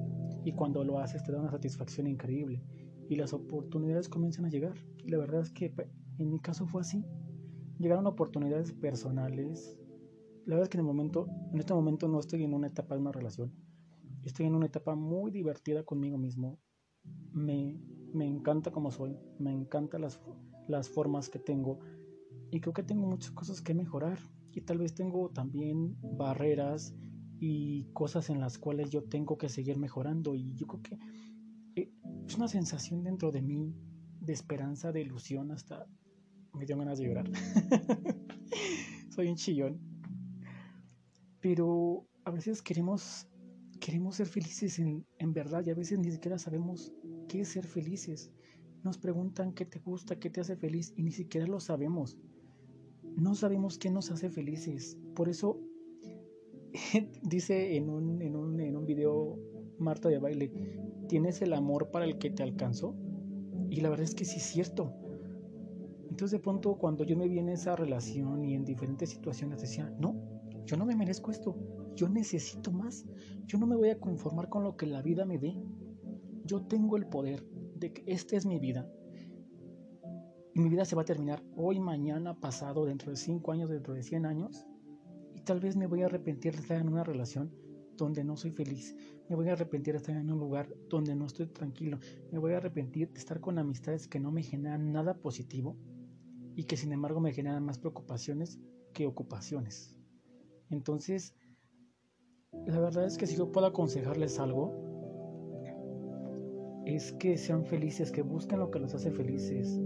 y 0.44 0.52
cuando 0.52 0.82
lo 0.82 0.98
haces 0.98 1.22
te 1.22 1.32
da 1.32 1.40
una 1.40 1.50
satisfacción 1.50 2.06
increíble 2.06 2.62
y 3.08 3.16
las 3.16 3.32
oportunidades 3.32 4.08
comienzan 4.08 4.46
a 4.46 4.48
llegar. 4.48 4.74
Y 5.04 5.10
la 5.10 5.18
verdad 5.18 5.42
es 5.42 5.50
que 5.50 5.74
en 6.18 6.30
mi 6.30 6.40
caso 6.40 6.66
fue 6.66 6.80
así. 6.80 7.04
Llegaron 7.78 8.06
oportunidades 8.06 8.72
personales. 8.72 9.78
La 10.46 10.56
verdad 10.56 10.62
es 10.62 10.68
que 10.70 10.78
en 10.78 11.58
este 11.60 11.74
momento 11.74 12.08
no 12.08 12.18
estoy 12.18 12.44
en 12.44 12.54
una 12.54 12.68
etapa 12.68 12.94
de 12.94 13.02
una 13.02 13.12
relación. 13.12 13.52
Estoy 14.22 14.46
en 14.46 14.54
una 14.54 14.66
etapa 14.66 14.94
muy 14.94 15.30
divertida 15.30 15.84
conmigo 15.84 16.16
mismo. 16.16 16.58
Me, 17.32 17.78
me 18.14 18.26
encanta 18.26 18.70
como 18.70 18.90
soy. 18.90 19.18
Me 19.38 19.52
encantan 19.52 20.00
las, 20.00 20.20
las 20.68 20.88
formas 20.88 21.28
que 21.28 21.38
tengo. 21.38 21.80
Y 22.50 22.60
creo 22.60 22.72
que 22.72 22.82
tengo 22.82 23.06
muchas 23.06 23.32
cosas 23.32 23.60
que 23.60 23.74
mejorar. 23.74 24.18
Y 24.52 24.60
tal 24.62 24.78
vez 24.78 24.94
tengo 24.94 25.30
también 25.30 25.96
barreras 26.02 26.94
y 27.40 27.84
cosas 27.92 28.30
en 28.30 28.40
las 28.40 28.58
cuales 28.58 28.90
yo 28.90 29.02
tengo 29.04 29.38
que 29.38 29.48
seguir 29.48 29.78
mejorando. 29.78 30.34
Y 30.34 30.54
yo 30.54 30.66
creo 30.66 30.82
que 30.82 30.98
eh, 31.76 31.90
es 32.26 32.36
una 32.36 32.48
sensación 32.48 33.02
dentro 33.02 33.32
de 33.32 33.42
mí 33.42 33.74
de 34.20 34.32
esperanza, 34.32 34.92
de 34.92 35.00
ilusión, 35.00 35.50
hasta 35.50 35.86
me 36.52 36.66
dio 36.66 36.76
ganas 36.76 36.98
de 36.98 37.06
llorar. 37.06 37.30
Soy 39.08 39.28
un 39.28 39.36
chillón. 39.36 39.80
Pero 41.40 42.06
a 42.24 42.30
veces 42.30 42.62
queremos, 42.62 43.26
queremos 43.80 44.16
ser 44.16 44.26
felices 44.26 44.78
en, 44.78 45.04
en 45.18 45.32
verdad 45.32 45.64
y 45.66 45.70
a 45.70 45.74
veces 45.74 45.98
ni 45.98 46.12
siquiera 46.12 46.38
sabemos 46.38 46.92
qué 47.28 47.40
es 47.40 47.48
ser 47.48 47.66
felices. 47.66 48.30
Nos 48.84 48.98
preguntan 48.98 49.52
qué 49.52 49.64
te 49.64 49.80
gusta, 49.80 50.18
qué 50.18 50.30
te 50.30 50.40
hace 50.40 50.56
feliz 50.56 50.92
y 50.96 51.02
ni 51.02 51.12
siquiera 51.12 51.46
lo 51.46 51.58
sabemos. 51.58 52.16
No 53.16 53.34
sabemos 53.34 53.78
qué 53.78 53.90
nos 53.90 54.10
hace 54.10 54.30
felices. 54.30 54.98
Por 55.14 55.28
eso 55.28 55.60
dice 57.22 57.76
en 57.76 57.90
un, 57.90 58.22
en, 58.22 58.36
un, 58.36 58.60
en 58.60 58.76
un 58.76 58.86
video 58.86 59.38
Marta 59.78 60.08
de 60.08 60.18
baile, 60.18 60.52
¿tienes 61.08 61.42
el 61.42 61.52
amor 61.52 61.90
para 61.90 62.04
el 62.04 62.18
que 62.18 62.30
te 62.30 62.42
alcanzó? 62.42 62.94
Y 63.68 63.80
la 63.80 63.90
verdad 63.90 64.04
es 64.04 64.14
que 64.14 64.24
sí 64.24 64.36
es 64.36 64.44
cierto. 64.44 64.94
Entonces 66.08 66.38
de 66.38 66.42
pronto 66.42 66.76
cuando 66.76 67.04
yo 67.04 67.16
me 67.16 67.26
vi 67.26 67.38
en 67.38 67.48
esa 67.48 67.74
relación 67.74 68.44
y 68.44 68.54
en 68.54 68.64
diferentes 68.64 69.10
situaciones 69.10 69.60
decía, 69.60 69.90
no, 69.98 70.14
yo 70.66 70.76
no 70.76 70.86
me 70.86 70.94
merezco 70.94 71.30
esto, 71.30 71.56
yo 71.96 72.08
necesito 72.08 72.70
más, 72.70 73.06
yo 73.46 73.58
no 73.58 73.66
me 73.66 73.76
voy 73.76 73.90
a 73.90 73.98
conformar 73.98 74.48
con 74.48 74.62
lo 74.62 74.76
que 74.76 74.86
la 74.86 75.02
vida 75.02 75.24
me 75.24 75.38
dé. 75.38 75.56
Yo 76.44 76.62
tengo 76.62 76.96
el 76.96 77.06
poder 77.06 77.44
de 77.76 77.92
que 77.92 78.04
esta 78.06 78.36
es 78.36 78.46
mi 78.46 78.58
vida. 78.58 78.88
Y 80.54 80.60
mi 80.60 80.68
vida 80.68 80.84
se 80.84 80.96
va 80.96 81.02
a 81.02 81.06
terminar 81.06 81.42
hoy, 81.56 81.80
mañana, 81.80 82.38
pasado, 82.38 82.84
dentro 82.84 83.10
de 83.10 83.16
5 83.16 83.52
años, 83.52 83.70
dentro 83.70 83.94
de 83.94 84.02
100 84.02 84.26
años 84.26 84.66
tal 85.44 85.60
vez 85.60 85.76
me 85.76 85.86
voy 85.86 86.02
a 86.02 86.06
arrepentir 86.06 86.54
de 86.54 86.60
estar 86.60 86.80
en 86.80 86.88
una 86.88 87.04
relación 87.04 87.52
donde 87.96 88.24
no 88.24 88.36
soy 88.36 88.50
feliz. 88.50 88.96
Me 89.28 89.36
voy 89.36 89.48
a 89.48 89.52
arrepentir 89.52 89.94
de 89.94 89.98
estar 89.98 90.16
en 90.16 90.30
un 90.30 90.38
lugar 90.38 90.74
donde 90.88 91.14
no 91.14 91.26
estoy 91.26 91.46
tranquilo. 91.46 91.98
Me 92.30 92.38
voy 92.38 92.52
a 92.52 92.58
arrepentir 92.58 93.12
de 93.12 93.18
estar 93.18 93.40
con 93.40 93.58
amistades 93.58 94.08
que 94.08 94.20
no 94.20 94.30
me 94.30 94.42
generan 94.42 94.92
nada 94.92 95.14
positivo 95.14 95.76
y 96.54 96.64
que 96.64 96.76
sin 96.76 96.92
embargo 96.92 97.20
me 97.20 97.32
generan 97.32 97.64
más 97.64 97.78
preocupaciones 97.78 98.58
que 98.92 99.06
ocupaciones. 99.06 99.98
Entonces, 100.70 101.34
la 102.66 102.80
verdad 102.80 103.04
es 103.06 103.16
que 103.18 103.26
si 103.26 103.36
yo 103.36 103.52
puedo 103.52 103.66
aconsejarles 103.66 104.38
algo, 104.38 104.90
es 106.84 107.12
que 107.12 107.38
sean 107.38 107.64
felices, 107.64 108.10
que 108.10 108.22
busquen 108.22 108.58
lo 108.58 108.70
que 108.70 108.78
los 108.78 108.94
hace 108.94 109.10
felices. 109.10 109.80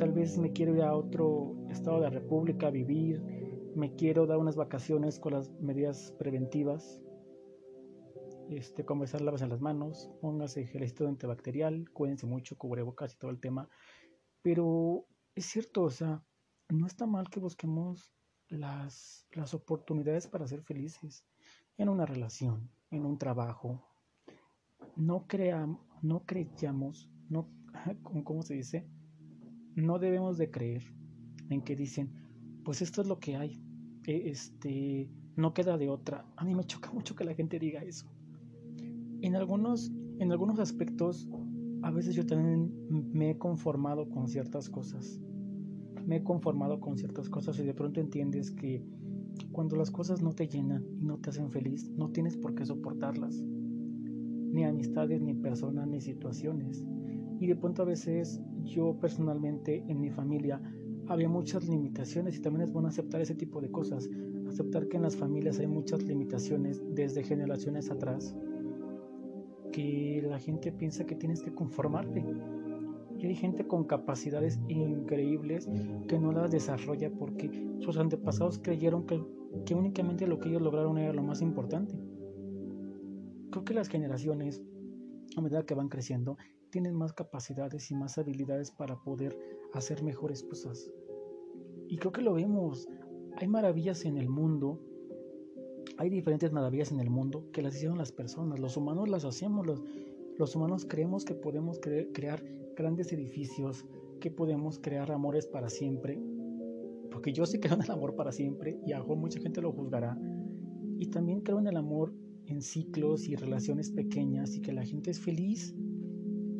Tal 0.00 0.12
vez 0.12 0.38
me 0.38 0.50
quiero 0.54 0.74
ir 0.74 0.80
a 0.80 0.96
otro 0.96 1.54
estado 1.68 1.98
de 1.98 2.04
la 2.04 2.08
República 2.08 2.68
a 2.68 2.70
vivir, 2.70 3.20
me 3.76 3.94
quiero 3.96 4.26
dar 4.26 4.38
unas 4.38 4.56
vacaciones 4.56 5.20
con 5.20 5.34
las 5.34 5.50
medidas 5.60 6.16
preventivas. 6.18 7.02
Este, 8.48 8.86
conversar, 8.86 9.20
en 9.20 9.48
las 9.50 9.60
manos, 9.60 10.10
póngase 10.22 10.64
gelecito 10.64 11.06
antibacterial, 11.06 11.90
cuídense 11.92 12.26
mucho, 12.26 12.56
cubrebocas 12.56 13.12
y 13.12 13.18
todo 13.18 13.30
el 13.30 13.40
tema. 13.40 13.68
Pero 14.40 15.04
es 15.34 15.44
cierto, 15.44 15.82
o 15.82 15.90
sea, 15.90 16.24
no 16.70 16.86
está 16.86 17.06
mal 17.06 17.28
que 17.28 17.38
busquemos 17.38 18.10
las, 18.48 19.26
las 19.32 19.52
oportunidades 19.52 20.26
para 20.26 20.48
ser 20.48 20.62
felices 20.62 21.26
en 21.76 21.90
una 21.90 22.06
relación, 22.06 22.70
en 22.90 23.04
un 23.04 23.18
trabajo. 23.18 23.84
No 24.96 25.26
creamos, 25.26 25.82
no 26.00 26.24
creyamos, 26.24 27.10
no, 27.28 27.50
¿cómo 28.24 28.40
se 28.40 28.54
dice? 28.54 28.88
No 29.74 29.98
debemos 29.98 30.38
de 30.38 30.50
creer 30.50 30.82
en 31.48 31.62
que 31.62 31.76
dicen, 31.76 32.10
pues 32.64 32.82
esto 32.82 33.02
es 33.02 33.08
lo 33.08 33.18
que 33.18 33.36
hay. 33.36 33.60
E, 34.06 34.30
este, 34.30 35.08
no 35.36 35.54
queda 35.54 35.78
de 35.78 35.88
otra. 35.88 36.24
A 36.36 36.44
mí 36.44 36.54
me 36.54 36.64
choca 36.64 36.90
mucho 36.92 37.14
que 37.14 37.24
la 37.24 37.34
gente 37.34 37.58
diga 37.58 37.82
eso. 37.82 38.06
En 39.22 39.36
algunos, 39.36 39.92
en 40.18 40.32
algunos 40.32 40.58
aspectos, 40.58 41.28
a 41.82 41.90
veces 41.90 42.14
yo 42.14 42.26
también 42.26 42.72
me 43.12 43.30
he 43.30 43.38
conformado 43.38 44.08
con 44.08 44.28
ciertas 44.28 44.68
cosas. 44.68 45.20
Me 46.06 46.16
he 46.16 46.22
conformado 46.22 46.80
con 46.80 46.96
ciertas 46.96 47.28
cosas 47.28 47.58
y 47.58 47.64
de 47.64 47.74
pronto 47.74 48.00
entiendes 48.00 48.50
que 48.50 48.84
cuando 49.52 49.76
las 49.76 49.90
cosas 49.90 50.22
no 50.22 50.32
te 50.32 50.48
llenan 50.48 50.84
y 50.98 51.04
no 51.04 51.18
te 51.18 51.30
hacen 51.30 51.50
feliz, 51.50 51.90
no 51.96 52.10
tienes 52.10 52.36
por 52.36 52.54
qué 52.54 52.64
soportarlas. 52.64 53.42
Ni 53.42 54.64
amistades, 54.64 55.20
ni 55.20 55.34
personas, 55.34 55.86
ni 55.86 56.00
situaciones. 56.00 56.84
Y 57.38 57.46
de 57.46 57.56
pronto 57.56 57.82
a 57.82 57.86
veces 57.86 58.40
yo 58.64 58.98
personalmente 59.00 59.84
en 59.88 60.00
mi 60.00 60.10
familia 60.10 60.60
había 61.08 61.28
muchas 61.28 61.68
limitaciones 61.68 62.36
y 62.36 62.40
también 62.40 62.62
es 62.62 62.72
bueno 62.72 62.88
aceptar 62.88 63.20
ese 63.20 63.34
tipo 63.34 63.60
de 63.60 63.70
cosas, 63.70 64.08
aceptar 64.48 64.88
que 64.88 64.96
en 64.96 65.02
las 65.02 65.16
familias 65.16 65.58
hay 65.58 65.66
muchas 65.66 66.02
limitaciones 66.04 66.82
desde 66.94 67.24
generaciones 67.24 67.90
atrás. 67.90 68.34
que 69.72 70.20
la 70.28 70.40
gente 70.40 70.72
piensa 70.72 71.06
que 71.06 71.14
tienes 71.14 71.42
que 71.42 71.54
conformarte. 71.54 72.24
Y 73.16 73.26
hay 73.26 73.36
gente 73.36 73.68
con 73.68 73.84
capacidades 73.84 74.58
increíbles 74.66 75.68
que 76.08 76.18
no 76.18 76.32
las 76.32 76.50
desarrolla 76.50 77.08
porque 77.08 77.50
sus 77.78 77.96
antepasados 77.96 78.58
creyeron 78.58 79.06
que, 79.06 79.22
que 79.64 79.76
únicamente 79.76 80.26
lo 80.26 80.40
que 80.40 80.48
ellos 80.48 80.62
lograron 80.62 80.98
era 80.98 81.12
lo 81.12 81.22
más 81.22 81.40
importante. 81.40 81.94
Creo 83.50 83.64
que 83.64 83.74
las 83.74 83.88
generaciones, 83.88 84.60
a 85.36 85.40
medida 85.40 85.64
que 85.64 85.74
van 85.74 85.88
creciendo, 85.88 86.36
tienen 86.70 86.94
más 86.94 87.12
capacidades 87.12 87.90
y 87.90 87.94
más 87.94 88.18
habilidades 88.18 88.70
para 88.70 88.96
poder 89.02 89.36
hacer 89.72 90.02
mejores 90.02 90.42
cosas. 90.42 90.90
Y 91.88 91.98
creo 91.98 92.12
que 92.12 92.22
lo 92.22 92.34
vemos. 92.34 92.88
Hay 93.36 93.48
maravillas 93.48 94.04
en 94.04 94.16
el 94.16 94.28
mundo 94.28 94.80
hay 96.00 96.08
diferentes 96.08 96.50
maravillas 96.50 96.92
en 96.92 97.00
el 97.00 97.10
mundo 97.10 97.50
que 97.52 97.60
las 97.60 97.74
hicieron 97.74 97.98
las 97.98 98.10
personas. 98.10 98.58
Los 98.58 98.76
humanos 98.76 99.08
las 99.10 99.26
hacemos. 99.26 99.66
Los, 99.66 99.82
los 100.38 100.56
humanos 100.56 100.86
creemos 100.88 101.26
que 101.26 101.34
podemos 101.34 101.78
crear 101.78 102.42
grandes 102.74 103.12
edificios, 103.12 103.84
que 104.18 104.30
podemos 104.30 104.78
crear 104.78 105.12
amores 105.12 105.46
para 105.46 105.68
siempre. 105.68 106.18
Porque 107.10 107.34
yo 107.34 107.44
sí 107.44 107.60
creo 107.60 107.74
en 107.74 107.82
el 107.82 107.90
amor 107.90 108.14
para 108.14 108.32
siempre 108.32 108.78
y 108.86 108.92
a 108.92 109.02
mucha 109.02 109.40
gente 109.40 109.60
lo 109.60 109.72
juzgará. 109.72 110.18
Y 110.98 111.06
también 111.08 111.40
creo 111.40 111.58
en 111.58 111.66
el 111.66 111.76
amor 111.76 112.14
en 112.46 112.62
ciclos 112.62 113.28
y 113.28 113.36
relaciones 113.36 113.90
pequeñas 113.90 114.56
y 114.56 114.62
que 114.62 114.72
la 114.72 114.84
gente 114.84 115.10
es 115.10 115.20
feliz. 115.20 115.74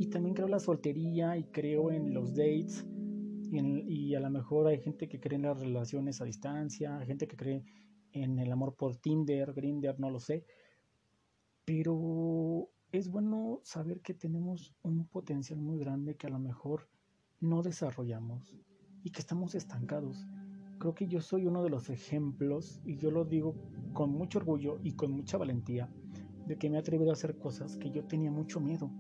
Y 0.01 0.07
también 0.07 0.35
creo 0.35 0.47
en 0.47 0.53
la 0.53 0.59
soltería 0.61 1.37
y 1.37 1.45
creo 1.45 1.93
en 1.93 2.15
los 2.15 2.35
dates. 2.35 2.87
Y, 3.53 4.15
a 4.15 4.21
lo 4.21 4.31
mejor 4.31 4.67
hay 4.67 4.81
gente 4.81 5.11
que 5.11 5.21
cree 5.21 5.37
en 5.37 5.43
las 5.43 5.61
relaciones 5.61 6.23
a 6.23 6.25
distancia, 6.25 6.97
hay 6.97 7.07
gente 7.07 7.29
que 7.29 7.37
cree 7.37 7.65
en 8.13 8.39
el 8.39 8.51
amor 8.51 8.75
por 8.77 8.97
Tinder, 8.97 9.53
Grinder, 9.53 10.01
no 10.01 10.09
lo 10.09 10.19
sé. 10.19 10.47
Pero 11.67 12.71
es 12.93 13.11
bueno 13.11 13.61
saber 13.63 14.01
que 14.01 14.15
tenemos 14.15 14.75
un 14.81 15.07
potencial 15.07 15.61
muy 15.61 15.79
grande 15.79 16.17
que 16.17 16.29
a 16.29 16.31
lo 16.31 16.39
mejor 16.39 16.89
no 17.39 17.61
desarrollamos 17.61 18.59
y 19.05 19.11
que 19.11 19.21
estamos 19.21 19.55
estancados. 19.55 20.27
Creo 20.79 20.95
que 20.95 21.09
yo 21.09 21.21
soy 21.21 21.45
uno 21.45 21.63
de 21.63 21.69
los 21.69 21.91
ejemplos, 21.91 22.81
y 22.87 22.97
yo 22.97 23.11
lo 23.11 23.27
digo 23.27 23.55
con 23.93 24.13
mucho 24.13 24.39
orgullo 24.39 24.79
y 24.83 24.93
con 24.93 25.13
mucha 25.13 25.37
valentía, 25.37 25.93
de 26.47 26.57
que 26.57 26.71
me 26.71 26.77
he 26.77 26.81
atrevido 26.81 27.11
a 27.11 27.13
hacer 27.13 27.37
cosas 27.37 27.77
que 27.77 27.91
yo 27.91 28.07
tenía 28.07 28.31
mucho 28.31 28.61
miedo. 28.61 28.91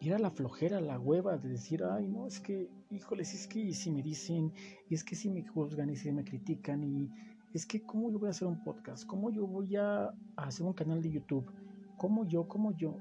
Y 0.00 0.08
era 0.08 0.18
la 0.18 0.30
flojera, 0.30 0.80
la 0.80 0.98
hueva 0.98 1.38
de 1.38 1.48
decir, 1.48 1.82
ay, 1.84 2.06
no, 2.06 2.26
es 2.26 2.40
que, 2.40 2.68
híjoles, 2.90 3.34
es 3.34 3.46
que 3.48 3.72
si 3.72 3.90
me 3.90 4.02
dicen, 4.02 4.52
y 4.88 4.94
es 4.94 5.02
que 5.02 5.16
si 5.16 5.30
me 5.30 5.44
juzgan 5.44 5.90
y 5.90 5.96
si 5.96 6.12
me 6.12 6.24
critican, 6.24 6.84
y 6.84 7.10
es 7.54 7.64
que 7.64 7.82
cómo 7.82 8.10
yo 8.10 8.18
voy 8.18 8.28
a 8.28 8.30
hacer 8.30 8.46
un 8.46 8.62
podcast, 8.62 9.06
cómo 9.06 9.30
yo 9.30 9.46
voy 9.46 9.76
a 9.76 10.12
hacer 10.36 10.66
un 10.66 10.74
canal 10.74 11.00
de 11.00 11.10
YouTube, 11.10 11.50
cómo 11.96 12.26
yo, 12.26 12.46
cómo 12.46 12.72
yo. 12.76 12.98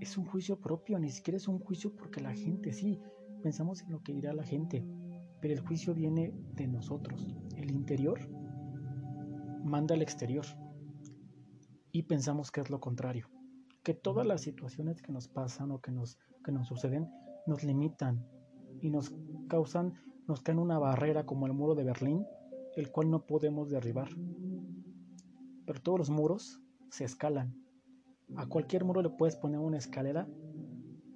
Es 0.00 0.16
un 0.16 0.26
juicio 0.26 0.60
propio, 0.60 0.98
ni 0.98 1.10
siquiera 1.10 1.36
es 1.36 1.48
un 1.48 1.58
juicio 1.58 1.92
porque 1.96 2.20
la 2.20 2.32
gente, 2.32 2.72
sí, 2.72 3.00
pensamos 3.42 3.82
en 3.82 3.90
lo 3.90 4.02
que 4.02 4.12
dirá 4.12 4.32
la 4.32 4.44
gente, 4.44 4.84
pero 5.40 5.54
el 5.54 5.60
juicio 5.60 5.92
viene 5.92 6.32
de 6.54 6.68
nosotros. 6.68 7.36
El 7.56 7.72
interior 7.72 8.20
manda 9.64 9.96
al 9.96 10.02
exterior 10.02 10.46
y 11.90 12.04
pensamos 12.04 12.52
que 12.52 12.60
es 12.60 12.70
lo 12.70 12.80
contrario, 12.80 13.28
que 13.88 13.94
todas 13.94 14.26
las 14.26 14.42
situaciones 14.42 15.00
que 15.00 15.12
nos 15.12 15.28
pasan 15.28 15.70
o 15.70 15.80
que 15.80 15.90
nos, 15.90 16.18
que 16.44 16.52
nos 16.52 16.68
suceden 16.68 17.08
nos 17.46 17.64
limitan 17.64 18.22
y 18.82 18.90
nos 18.90 19.14
causan, 19.48 19.94
nos 20.26 20.42
caen 20.42 20.58
una 20.58 20.78
barrera 20.78 21.24
como 21.24 21.46
el 21.46 21.54
muro 21.54 21.74
de 21.74 21.84
Berlín 21.84 22.26
el 22.76 22.90
cual 22.90 23.10
no 23.10 23.24
podemos 23.24 23.70
derribar. 23.70 24.10
Pero 25.64 25.80
todos 25.80 26.00
los 26.00 26.10
muros 26.10 26.60
se 26.90 27.04
escalan. 27.04 27.54
A 28.36 28.46
cualquier 28.46 28.84
muro 28.84 29.00
le 29.00 29.08
puedes 29.08 29.36
poner 29.36 29.58
una 29.58 29.78
escalera, 29.78 30.28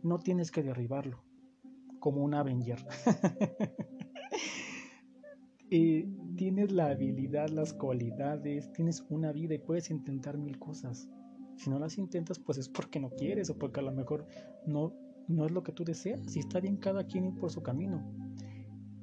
no 0.03 0.19
tienes 0.19 0.51
que 0.51 0.63
derribarlo, 0.63 1.23
como 2.01 2.25
un 2.25 2.33
Avenger. 2.33 2.79
y 5.71 6.05
tienes 6.37 6.73
la 6.73 6.87
habilidad, 6.87 7.51
las 7.51 7.75
cualidades, 7.75 8.73
tienes 8.73 9.05
una 9.11 9.31
vida 9.31 9.57
y 9.57 9.59
puedes 9.59 9.91
intentar 9.91 10.39
mil 10.39 10.59
cosas. 10.59 11.07
Si 11.63 11.71
no 11.71 11.79
las 11.79 11.97
intentas, 11.97 12.41
pues 12.41 12.59
es 12.59 12.69
porque 12.69 12.99
no 12.99 13.11
quieres 13.11 13.49
o 13.49 13.57
porque 13.57 13.79
a 13.79 13.85
lo 13.85 13.93
mejor 13.93 14.27
no, 14.67 14.93
no 15.29 15.47
es 15.47 15.53
lo 15.53 15.63
que 15.63 15.71
tú 15.71 15.85
deseas. 15.85 16.35
Y 16.35 16.41
está 16.41 16.59
bien 16.59 16.77
cada 16.77 17.07
quien 17.07 17.25
ir 17.27 17.35
por 17.37 17.53
su 17.53 17.63
camino. 17.63 18.03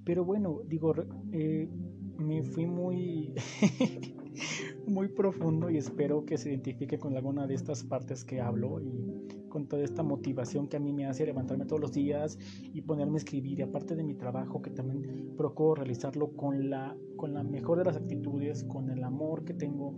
Pero 0.04 0.26
bueno, 0.26 0.60
digo, 0.68 0.94
eh, 1.32 1.70
me 2.18 2.44
fui 2.44 2.66
muy, 2.66 3.34
muy 4.88 5.08
profundo 5.08 5.70
y 5.70 5.78
espero 5.78 6.26
que 6.26 6.38
se 6.38 6.50
identifique 6.50 7.00
con 7.00 7.16
alguna 7.16 7.48
de 7.48 7.54
estas 7.54 7.86
partes 7.86 8.26
que 8.26 8.42
hablo 8.42 8.82
y 8.82 9.48
con 9.48 9.70
toda 9.70 9.86
esta 9.86 10.04
motivación 10.04 10.68
que 10.68 10.76
a 10.76 10.82
mí 10.82 10.92
me 10.92 11.06
hace 11.06 11.26
levantarme 11.26 11.66
todos 11.66 11.82
los 11.82 11.94
días 11.94 12.38
y 12.74 12.82
ponerme 12.82 13.14
a 13.14 13.18
escribir. 13.20 13.60
Y 13.60 13.62
aparte 13.62 13.96
de 13.96 14.04
mi 14.04 14.16
trabajo, 14.16 14.62
que 14.62 14.72
también 14.72 15.34
procuro 15.38 15.76
realizarlo 15.76 16.34
con 16.34 16.70
la, 16.70 16.94
con 17.16 17.34
la 17.34 17.42
mejor 17.42 17.78
de 17.78 17.86
las 17.86 17.96
actitudes, 17.96 18.66
con 18.66 18.90
el 18.90 19.02
amor 19.06 19.46
que 19.46 19.54
tengo, 19.54 19.96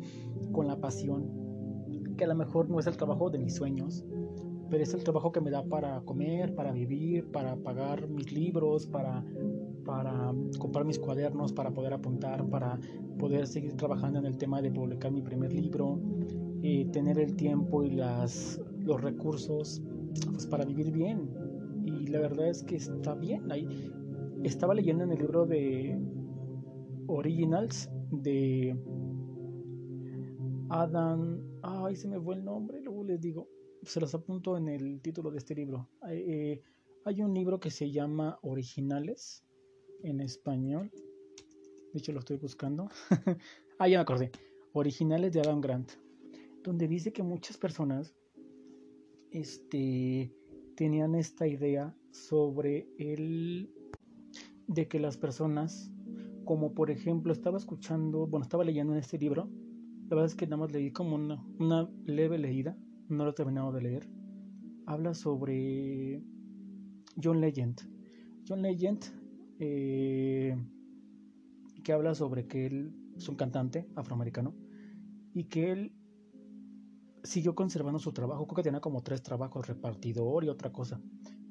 con 0.52 0.68
la 0.68 0.80
pasión, 0.80 1.51
que 2.22 2.26
a 2.26 2.28
lo 2.28 2.36
mejor 2.36 2.70
no 2.70 2.80
es 2.80 2.86
el 2.86 2.98
trabajo 2.98 3.32
de 3.32 3.40
mis 3.40 3.56
sueños, 3.56 4.06
pero 4.70 4.84
es 4.84 4.94
el 4.94 5.04
trabajo 5.04 5.32
que 5.32 5.42
me 5.42 5.50
da 5.50 5.64
para 5.64 6.02
comer, 6.02 6.54
para 6.54 6.72
vivir, 6.72 7.26
para 7.32 7.56
pagar 7.56 8.08
mis 8.10 8.32
libros, 8.32 8.86
para 8.86 9.26
para 9.84 10.32
comprar 10.60 10.86
mis 10.86 11.00
cuadernos, 11.00 11.52
para 11.52 11.72
poder 11.72 11.94
apuntar, 11.94 12.48
para 12.48 12.80
poder 13.18 13.48
seguir 13.48 13.76
trabajando 13.76 14.20
en 14.20 14.26
el 14.26 14.38
tema 14.38 14.62
de 14.62 14.70
publicar 14.70 15.12
mi 15.12 15.24
primer 15.24 15.52
libro, 15.52 16.00
y 16.62 16.86
tener 16.92 17.18
el 17.18 17.36
tiempo 17.36 17.84
y 17.84 17.90
las, 17.90 18.62
los 18.78 19.02
recursos 19.02 19.82
pues, 20.32 20.46
para 20.46 20.64
vivir 20.64 20.92
bien. 20.92 21.28
Y 21.88 22.06
la 22.06 22.20
verdad 22.20 22.50
es 22.50 22.62
que 22.62 22.76
está 22.76 23.16
bien. 23.16 23.52
Ahí 23.52 23.92
estaba 24.44 24.76
leyendo 24.76 25.06
en 25.06 25.12
el 25.12 25.18
libro 25.18 25.48
de 25.48 26.00
Originals 27.08 27.90
de 28.12 28.78
Adam. 30.72 31.42
Ay, 31.62 31.96
se 31.98 32.08
me 32.08 32.20
fue 32.20 32.36
el 32.36 32.46
nombre, 32.46 32.82
luego 32.82 33.04
les 33.04 33.20
digo. 33.20 33.50
Se 33.84 34.00
los 34.00 34.14
apunto 34.16 34.56
en 34.58 34.70
el 34.70 35.02
título 35.02 35.30
de 35.30 35.38
este 35.38 35.54
libro. 35.54 35.90
Eh, 36.10 36.62
hay 37.04 37.22
un 37.22 37.34
libro 37.34 37.60
que 37.60 37.70
se 37.70 37.92
llama 37.92 38.40
Originales 38.42 39.44
en 40.04 40.22
español. 40.22 40.92
De 41.92 42.00
hecho, 42.00 42.14
lo 42.14 42.20
estoy 42.20 42.38
buscando. 42.38 42.88
ah, 43.80 43.88
ya 43.88 43.98
me 43.98 44.02
acordé. 44.02 44.32
Originales 44.72 45.34
de 45.34 45.42
Adam 45.42 45.60
Grant. 45.60 45.92
Donde 46.64 46.88
dice 46.88 47.12
que 47.12 47.24
muchas 47.24 47.58
personas 47.58 48.16
este, 49.32 50.34
tenían 50.76 51.16
esta 51.16 51.48
idea 51.48 51.94
sobre 52.12 52.88
el 52.98 53.74
de 54.68 54.88
que 54.88 55.00
las 55.00 55.18
personas, 55.18 55.92
como 56.46 56.74
por 56.74 56.92
ejemplo, 56.92 57.34
estaba 57.34 57.58
escuchando, 57.58 58.26
bueno, 58.28 58.44
estaba 58.44 58.64
leyendo 58.64 58.94
en 58.94 59.00
este 59.00 59.18
libro. 59.18 59.50
La 60.12 60.16
verdad 60.16 60.30
es 60.30 60.36
que 60.36 60.46
nada 60.46 60.58
más 60.58 60.74
leí 60.74 60.92
como 60.92 61.16
una, 61.16 61.42
una 61.58 61.90
leve 62.04 62.38
leída, 62.38 62.78
no 63.08 63.24
lo 63.24 63.30
he 63.30 63.34
terminado 63.34 63.72
de 63.72 63.82
leer. 63.82 64.10
Habla 64.86 65.14
sobre 65.14 66.22
John 67.24 67.40
Legend. 67.40 67.80
John 68.46 68.62
Legend 68.62 69.06
eh, 69.60 70.54
que 71.82 71.94
habla 71.94 72.14
sobre 72.14 72.46
que 72.46 72.66
él 72.66 72.94
es 73.16 73.30
un 73.30 73.38
cantante 73.38 73.88
afroamericano 73.96 74.54
y 75.34 75.46
que 75.46 75.72
él 75.72 75.96
siguió 77.24 77.56
conservando 77.56 77.98
su 77.98 78.12
trabajo. 78.12 78.46
Creo 78.48 78.58
que 78.58 78.64
tenía 78.64 78.82
como 78.82 79.04
tres 79.04 79.24
trabajos, 79.24 79.66
repartidor 79.66 80.44
y 80.44 80.50
otra 80.50 80.74
cosa. 80.74 81.00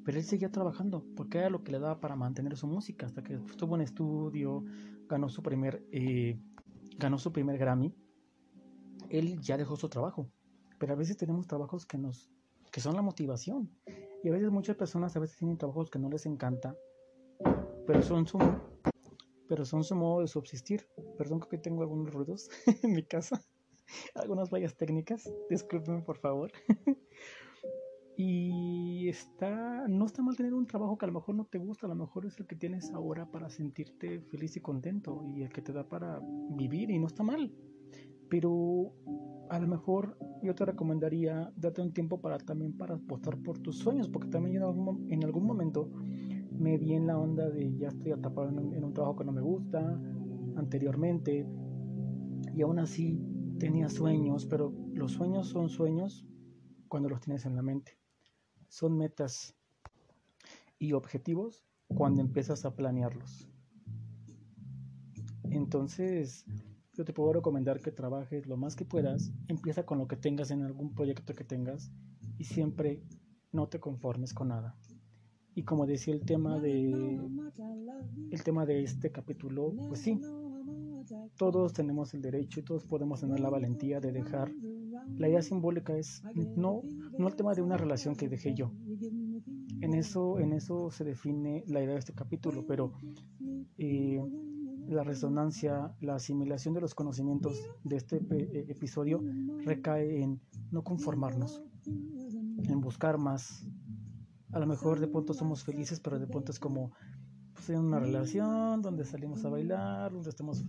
Pero 0.05 0.19
él 0.19 0.23
seguía 0.23 0.51
trabajando 0.51 1.03
porque 1.15 1.39
era 1.39 1.49
lo 1.49 1.63
que 1.63 1.71
le 1.71 1.79
daba 1.79 1.99
para 1.99 2.15
mantener 2.15 2.55
su 2.55 2.67
música 2.67 3.07
hasta 3.07 3.23
que 3.23 3.39
estuvo 3.49 3.73
en 3.73 3.81
estudio, 3.81 4.63
ganó 5.09 5.29
su 5.29 5.41
primer, 5.41 5.83
eh, 5.91 6.39
ganó 6.99 7.17
su 7.17 7.31
primer 7.31 7.57
Grammy. 7.57 7.95
Él 9.11 9.39
ya 9.41 9.57
dejó 9.57 9.75
su 9.75 9.89
trabajo. 9.89 10.29
Pero 10.79 10.93
a 10.93 10.95
veces 10.95 11.17
tenemos 11.17 11.47
trabajos 11.47 11.85
que 11.85 11.97
nos 11.97 12.31
que 12.71 12.79
son 12.79 12.95
la 12.95 13.01
motivación. 13.01 13.69
Y 14.23 14.29
a 14.29 14.31
veces 14.31 14.49
muchas 14.49 14.75
personas 14.77 15.15
a 15.15 15.19
veces 15.19 15.37
tienen 15.37 15.57
trabajos 15.57 15.89
que 15.89 15.99
no 15.99 16.09
les 16.09 16.25
encanta 16.25 16.75
pero 17.85 18.01
son 18.03 18.27
su, 18.27 18.39
pero 19.47 19.65
son 19.65 19.83
su 19.83 19.95
modo 19.95 20.21
de 20.21 20.27
subsistir. 20.27 20.85
Perdón 21.17 21.41
que 21.41 21.57
tengo 21.57 21.81
algunos 21.81 22.13
ruidos 22.13 22.49
en 22.83 22.93
mi 22.93 23.03
casa, 23.03 23.41
algunas 24.15 24.49
vallas 24.49 24.75
técnicas, 24.75 25.31
discúlpenme 25.49 26.01
por 26.01 26.17
favor. 26.17 26.51
y 28.17 29.09
está, 29.09 29.87
no 29.87 30.05
está 30.05 30.21
mal 30.21 30.35
tener 30.35 30.53
un 30.53 30.67
trabajo 30.67 30.97
que 30.97 31.05
a 31.05 31.07
lo 31.07 31.15
mejor 31.15 31.35
no 31.35 31.45
te 31.45 31.57
gusta, 31.57 31.87
a 31.87 31.89
lo 31.89 31.95
mejor 31.95 32.25
es 32.25 32.39
el 32.39 32.47
que 32.47 32.55
tienes 32.55 32.91
ahora 32.91 33.29
para 33.29 33.49
sentirte 33.49 34.21
feliz 34.21 34.55
y 34.55 34.61
contento 34.61 35.25
y 35.35 35.41
el 35.41 35.49
que 35.49 35.61
te 35.61 35.73
da 35.73 35.87
para 35.87 36.21
vivir 36.51 36.91
y 36.91 36.99
no 36.99 37.07
está 37.07 37.23
mal. 37.23 37.51
Pero 38.31 38.93
a 39.49 39.59
lo 39.59 39.67
mejor 39.67 40.17
yo 40.41 40.55
te 40.55 40.63
recomendaría 40.63 41.51
date 41.57 41.81
un 41.81 41.91
tiempo 41.91 42.21
para 42.21 42.37
también 42.37 42.71
para 42.77 42.95
apostar 42.95 43.37
por 43.37 43.59
tus 43.59 43.77
sueños, 43.77 44.07
porque 44.07 44.29
también 44.29 44.55
en 44.55 44.63
algún, 44.63 45.11
en 45.11 45.25
algún 45.25 45.45
momento 45.45 45.91
me 46.57 46.77
vi 46.77 46.93
en 46.93 47.07
la 47.07 47.17
onda 47.17 47.49
de 47.49 47.75
ya 47.75 47.89
estoy 47.89 48.13
atrapado 48.13 48.47
en 48.47 48.85
un, 48.85 48.93
trabajo 48.93 49.17
que 49.17 49.25
no 49.25 49.33
me 49.33 49.41
gusta 49.41 49.99
anteriormente 50.55 51.45
y 52.55 52.61
aún 52.61 52.79
así 52.79 53.19
tenía 53.59 53.89
sueños, 53.89 54.45
pero 54.45 54.73
los 54.93 55.11
sueños 55.11 55.49
son 55.49 55.67
sueños 55.67 56.25
cuando 56.87 57.09
los 57.09 57.19
tienes 57.19 57.45
en 57.45 57.57
la 57.57 57.61
mente. 57.61 57.97
Son 58.69 58.97
metas 58.97 59.57
y 60.79 60.93
objetivos 60.93 61.65
cuando 61.89 62.21
empiezas 62.21 62.63
a 62.63 62.73
planearlos. 62.77 63.49
Entonces, 65.49 66.45
yo 67.01 67.05
te 67.05 67.13
puedo 67.13 67.33
recomendar 67.33 67.79
que 67.79 67.91
trabajes 67.91 68.45
lo 68.45 68.57
más 68.57 68.75
que 68.75 68.85
puedas. 68.85 69.33
Empieza 69.47 69.87
con 69.87 69.97
lo 69.97 70.07
que 70.07 70.15
tengas 70.15 70.51
en 70.51 70.61
algún 70.61 70.93
proyecto 70.93 71.33
que 71.33 71.43
tengas 71.43 71.91
y 72.37 72.43
siempre 72.43 73.01
no 73.51 73.67
te 73.69 73.79
conformes 73.79 74.35
con 74.35 74.49
nada. 74.49 74.77
Y 75.55 75.63
como 75.63 75.87
decía 75.87 76.13
el 76.13 76.21
tema 76.21 76.59
de 76.59 77.19
el 78.29 78.43
tema 78.43 78.67
de 78.67 78.83
este 78.83 79.11
capítulo, 79.11 79.73
pues 79.87 80.01
sí, 80.01 80.21
todos 81.37 81.73
tenemos 81.73 82.13
el 82.13 82.21
derecho 82.21 82.59
y 82.59 82.63
todos 82.63 82.85
podemos 82.85 83.21
tener 83.21 83.39
la 83.39 83.49
valentía 83.49 83.99
de 83.99 84.11
dejar. 84.11 84.51
La 85.17 85.27
idea 85.27 85.41
simbólica 85.41 85.97
es 85.97 86.21
no, 86.55 86.83
no 87.17 87.27
el 87.27 87.35
tema 87.35 87.55
de 87.55 87.63
una 87.63 87.77
relación 87.77 88.15
que 88.15 88.29
dejé 88.29 88.53
yo. 88.53 88.71
En 89.81 89.95
eso, 89.95 90.39
en 90.39 90.53
eso 90.53 90.91
se 90.91 91.03
define 91.03 91.63
la 91.65 91.81
idea 91.81 91.93
de 91.93 91.99
este 91.99 92.13
capítulo, 92.13 92.63
pero 92.67 92.93
eh, 93.79 94.21
la 94.87 95.03
resonancia, 95.03 95.93
la 96.01 96.15
asimilación 96.15 96.73
de 96.73 96.81
los 96.81 96.95
conocimientos 96.95 97.61
de 97.83 97.97
este 97.97 98.17
eh, 98.17 98.65
episodio 98.69 99.23
recae 99.65 100.21
en 100.21 100.39
no 100.71 100.83
conformarnos, 100.83 101.63
en 101.85 102.81
buscar 102.81 103.17
más, 103.17 103.65
a 104.51 104.59
lo 104.59 104.67
mejor 104.67 104.99
de 104.99 105.07
pronto 105.07 105.33
somos 105.33 105.63
felices, 105.63 105.99
pero 105.99 106.19
de 106.19 106.27
pronto 106.27 106.51
es 106.51 106.59
como 106.59 106.91
pues, 107.53 107.69
en 107.69 107.79
una 107.79 107.99
relación 107.99 108.81
donde 108.81 109.05
salimos 109.05 109.45
a 109.45 109.49
bailar, 109.49 110.11
donde 110.11 110.29
estamos, 110.29 110.65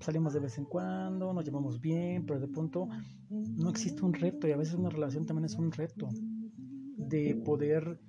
salimos 0.00 0.32
de 0.32 0.40
vez 0.40 0.58
en 0.58 0.64
cuando, 0.64 1.32
nos 1.32 1.44
llevamos 1.44 1.80
bien, 1.80 2.24
pero 2.26 2.40
de 2.40 2.48
pronto 2.48 2.88
no 3.28 3.70
existe 3.70 4.04
un 4.04 4.14
reto 4.14 4.48
y 4.48 4.52
a 4.52 4.56
veces 4.56 4.74
una 4.74 4.90
relación 4.90 5.26
también 5.26 5.44
es 5.44 5.54
un 5.54 5.70
reto 5.70 6.08
de 6.96 7.40
poder 7.44 8.00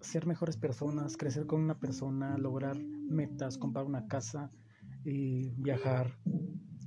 ser 0.00 0.26
mejores 0.26 0.56
personas, 0.56 1.16
crecer 1.16 1.46
con 1.46 1.60
una 1.60 1.78
persona, 1.78 2.38
lograr 2.38 2.76
metas, 2.78 3.58
comprar 3.58 3.84
una 3.84 4.06
casa, 4.06 4.50
y 5.04 5.50
viajar 5.56 6.18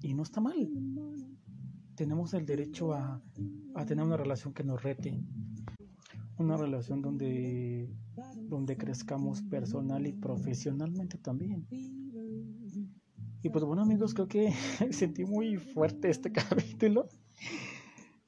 y 0.01 0.13
no 0.13 0.23
está 0.23 0.41
mal. 0.41 0.69
Tenemos 1.95 2.34
el 2.34 2.45
derecho 2.45 2.93
a, 2.93 3.21
a 3.75 3.86
tener 3.86 4.06
una 4.06 4.17
relación 4.17 4.53
que 4.53 4.63
nos 4.63 4.82
rete, 4.84 5.19
una 6.38 6.58
relación 6.58 7.01
donde, 7.01 7.89
donde 8.36 8.77
crezcamos 8.77 9.41
personal 9.41 10.06
y 10.06 10.13
profesionalmente 10.13 11.17
también. 11.17 11.67
Y 13.43 13.49
pues 13.49 13.63
bueno 13.63 13.84
amigos, 13.84 14.13
creo 14.13 14.27
que 14.27 14.51
sentí 14.91 15.25
muy 15.25 15.58
fuerte 15.58 16.10
este 16.10 16.32
capítulo. 16.34 17.08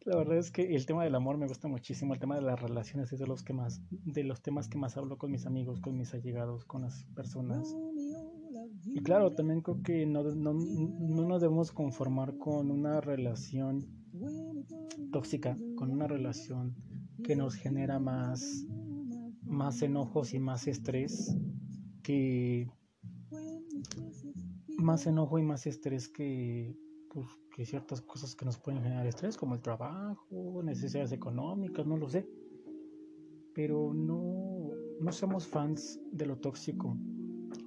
La 0.06 0.16
verdad 0.16 0.38
es 0.38 0.50
que 0.50 0.76
el 0.76 0.86
tema 0.86 1.04
del 1.04 1.14
amor 1.14 1.38
me 1.38 1.48
gusta 1.48 1.68
muchísimo, 1.68 2.14
el 2.14 2.20
tema 2.20 2.36
de 2.36 2.42
las 2.42 2.60
relaciones 2.60 3.12
es 3.12 3.20
de 3.20 3.28
los 3.28 3.44
que 3.44 3.54
más, 3.54 3.82
de 3.90 4.24
los 4.24 4.42
temas 4.42 4.68
que 4.68 4.78
más 4.78 4.98
hablo 4.98 5.18
con 5.18 5.30
mis 5.30 5.46
amigos, 5.46 5.82
con 5.82 5.98
mis 5.98 6.14
allegados, 6.14 6.66
con 6.66 6.84
las 6.84 7.04
personas. 7.16 7.76
Y 8.86 9.02
claro, 9.02 9.32
también 9.32 9.62
creo 9.62 9.82
que 9.84 10.06
no, 10.06 10.24
no, 10.24 10.54
no 10.54 11.28
nos 11.28 11.42
debemos 11.42 11.72
conformar 11.72 12.38
con 12.38 12.72
una 12.72 13.02
relación 13.02 13.86
tóxica, 15.12 15.58
con 15.76 15.92
una 15.92 16.08
relación 16.08 16.76
que 17.24 17.36
nos 17.36 17.56
genera 17.56 18.00
más, 18.00 18.66
más 19.44 19.82
enojos 19.82 20.34
y 20.34 20.40
más 20.40 20.68
estrés 20.68 21.38
que 22.04 22.68
más 24.78 25.06
enojo 25.08 25.38
y 25.40 25.44
más 25.44 25.68
estrés 25.68 26.08
que, 26.08 26.76
pues, 27.14 27.28
que 27.56 27.66
ciertas 27.66 28.02
cosas 28.02 28.36
que 28.36 28.46
nos 28.46 28.58
pueden 28.58 28.82
generar 28.82 29.06
estrés, 29.06 29.38
como 29.38 29.56
el 29.56 29.62
trabajo, 29.62 30.62
necesidades 30.64 31.12
económicas, 31.12 31.86
no 31.86 31.98
lo 31.98 32.10
sé. 32.10 32.28
Pero 33.54 33.94
no, 33.94 34.70
no 35.02 35.12
somos 35.12 35.48
fans 35.48 36.00
de 36.12 36.26
lo 36.26 36.38
tóxico, 36.38 36.98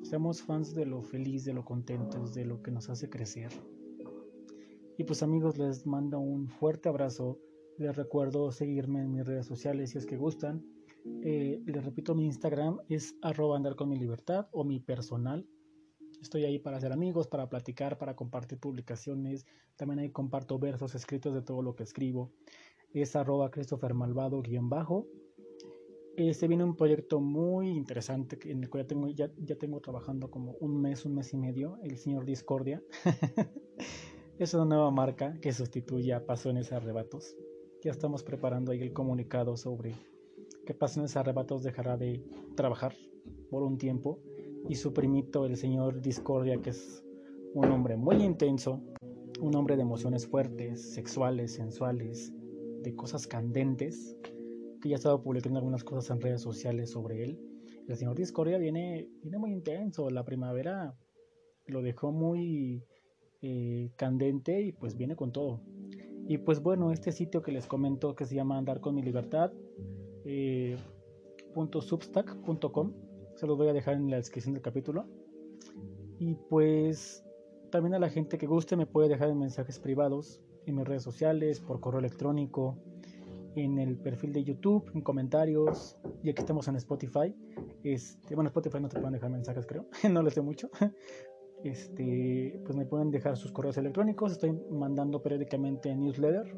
somos 0.03 0.43
fans 0.43 0.75
de 0.75 0.87
lo 0.87 1.03
feliz, 1.03 1.45
de 1.45 1.53
lo 1.53 1.65
contentos, 1.65 2.35
de 2.35 2.45
lo 2.45 2.63
que 2.63 2.71
nos 2.71 2.89
hace 2.89 3.09
crecer. 3.09 3.51
Y 4.99 5.05
pues 5.05 5.23
amigos, 5.23 5.59
les 5.59 5.87
mando 5.87 6.19
un 6.21 6.49
fuerte 6.49 6.89
abrazo 6.89 7.39
les 7.79 7.97
recuerdo 7.97 8.53
seguirme 8.53 9.01
en 9.01 9.11
mis 9.11 9.27
redes 9.27 9.47
sociales 9.47 9.91
si 9.91 9.99
es 9.99 10.07
que 10.07 10.17
gustan. 10.17 10.65
Eh, 11.23 11.61
les 11.65 11.85
repito, 11.85 12.15
mi 12.15 12.27
Instagram 12.27 12.79
es 12.89 13.17
arroba 13.23 13.59
libertad 13.59 14.49
o 14.53 14.65
mi 14.65 14.79
personal. 14.79 15.47
Estoy 16.21 16.45
ahí 16.45 16.59
para 16.59 16.77
hacer 16.77 16.93
amigos, 16.93 17.27
para 17.27 17.49
platicar, 17.49 17.99
para 17.99 18.15
compartir 18.15 18.61
publicaciones. 18.61 19.47
También 19.77 19.99
ahí 19.99 20.11
comparto 20.11 20.59
versos 20.59 20.95
escritos 20.95 21.35
de 21.35 21.43
todo 21.43 21.63
lo 21.63 21.75
que 21.75 21.83
escribo. 21.83 22.31
Es 22.93 23.17
arroba 23.17 23.51
Christopher 23.51 23.95
Malvado 23.95 24.43
bajo. 24.63 25.07
Este 26.17 26.47
viene 26.47 26.63
un 26.63 26.77
proyecto 26.77 27.21
muy 27.21 27.71
interesante 27.71 28.39
en 28.45 28.63
el 28.63 28.69
que 28.69 28.79
ya 28.79 28.87
tengo, 28.87 29.09
ya, 29.09 29.31
ya 29.39 29.57
tengo 29.57 29.81
trabajando 29.81 30.31
como 30.31 30.53
un 30.61 30.79
mes, 30.81 31.07
un 31.07 31.15
mes 31.15 31.33
y 31.33 31.39
medio, 31.39 31.79
el 31.83 31.97
señor 31.97 32.27
Discordia. 32.27 32.83
es 34.39 34.53
una 34.53 34.67
nueva 34.67 34.91
marca 34.91 35.39
que 35.41 35.53
sustituye 35.53 36.13
a 36.13 36.27
Pasiones 36.27 36.71
Arrebatos. 36.71 37.35
Ya 37.83 37.91
estamos 37.91 38.23
preparando 38.23 38.73
ahí 38.73 38.83
el 38.83 38.93
comunicado 38.93 39.57
sobre 39.57 39.95
qué 40.67 40.75
Pasiones 40.75 41.17
Arrebatos 41.17 41.63
dejará 41.63 41.97
de 41.97 42.23
trabajar 42.57 42.95
por 43.51 43.63
un 43.63 43.79
tiempo 43.79 44.21
y 44.69 44.75
su 44.75 44.93
primito, 44.93 45.47
el 45.47 45.57
señor 45.57 46.03
Discordia, 46.03 46.61
que 46.61 46.71
es 46.71 47.03
un 47.55 47.71
hombre 47.71 47.97
muy 47.97 48.17
intenso, 48.17 48.83
un 49.41 49.55
hombre 49.57 49.77
de 49.77 49.83
emociones 49.83 50.27
fuertes, 50.27 50.93
sexuales, 50.93 51.55
sensuales, 51.55 52.33
de 52.83 52.95
cosas 52.95 53.27
candentes, 53.27 54.17
que 54.83 54.89
ya 54.89 54.97
ha 54.97 54.99
estado 54.99 55.23
publicando 55.23 55.61
algunas 55.61 55.85
cosas 55.85 56.11
en 56.11 56.21
redes 56.21 56.43
sociales 56.43 56.91
sobre 56.91 57.23
él. 57.23 57.41
El 57.89 57.97
señor 57.97 58.17
Discordia 58.17 58.59
viene, 58.59 59.09
viene 59.23 59.39
muy 59.39 59.53
intenso, 59.53 60.11
la 60.11 60.25
primavera 60.25 60.95
lo 61.67 61.83
dejó 61.83 62.11
muy 62.13 62.85
eh, 63.41 63.91
candente 63.97 64.61
y 64.61 64.73
pues 64.73 64.97
viene 64.97 65.17
con 65.17 65.33
todo. 65.33 65.61
Y 66.27 66.39
pues 66.39 66.61
bueno, 66.61 66.93
este 66.93 67.13
sitio 67.13 67.43
que 67.43 67.53
les 67.53 67.67
comento 67.67 68.15
que 68.15 68.27
se 68.27 68.35
llama 68.35 68.59
Andar 68.59 68.81
con 68.81 68.95
mi 68.95 69.03
libertad, 69.03 69.53
eh, 70.25 70.77
.substack.com, 71.55 72.93
se 73.37 73.47
los 73.47 73.57
voy 73.57 73.69
a 73.69 73.73
dejar 73.73 73.95
en 73.95 74.11
la 74.11 74.17
descripción 74.17 74.55
del 74.55 74.63
capítulo. 74.63 75.07
Y 76.19 76.35
pues 76.35 77.25
también 77.71 77.95
a 77.95 77.99
la 77.99 78.11
gente 78.11 78.39
que 78.39 78.47
guste 78.47 78.77
me 78.77 78.87
puede 78.87 79.09
dejar 79.09 79.31
en 79.31 79.39
mensajes 79.39 79.79
privados 79.79 80.41
en 80.67 80.77
mis 80.77 80.87
redes 80.87 81.03
sociales, 81.03 81.61
por 81.61 81.81
correo 81.81 82.01
electrónico, 82.01 82.79
en 83.55 83.79
el 83.79 83.97
perfil 83.97 84.33
de 84.33 84.45
YouTube, 84.45 84.91
en 84.95 85.03
comentarios, 85.03 85.97
y 86.23 86.31
aquí 86.31 86.41
estamos 86.41 86.69
en 86.69 86.77
Spotify. 86.77 87.35
Este, 87.83 88.35
bueno, 88.35 88.49
Spotify 88.49 88.81
no 88.81 88.89
te 88.89 88.99
pueden 88.99 89.15
dejar 89.15 89.31
mensajes, 89.31 89.67
creo, 89.67 89.87
no 90.11 90.23
lo 90.23 90.31
sé 90.31 90.41
mucho, 90.41 90.71
este, 91.65 92.61
pues 92.65 92.77
me 92.77 92.87
pueden 92.87 93.11
dejar 93.11 93.37
sus 93.37 93.53
correos 93.53 93.77
electrónicos. 93.77 94.33
Estoy 94.33 94.53
mandando 94.71 95.23
periódicamente 95.23 95.95
newsletter. 95.95 96.57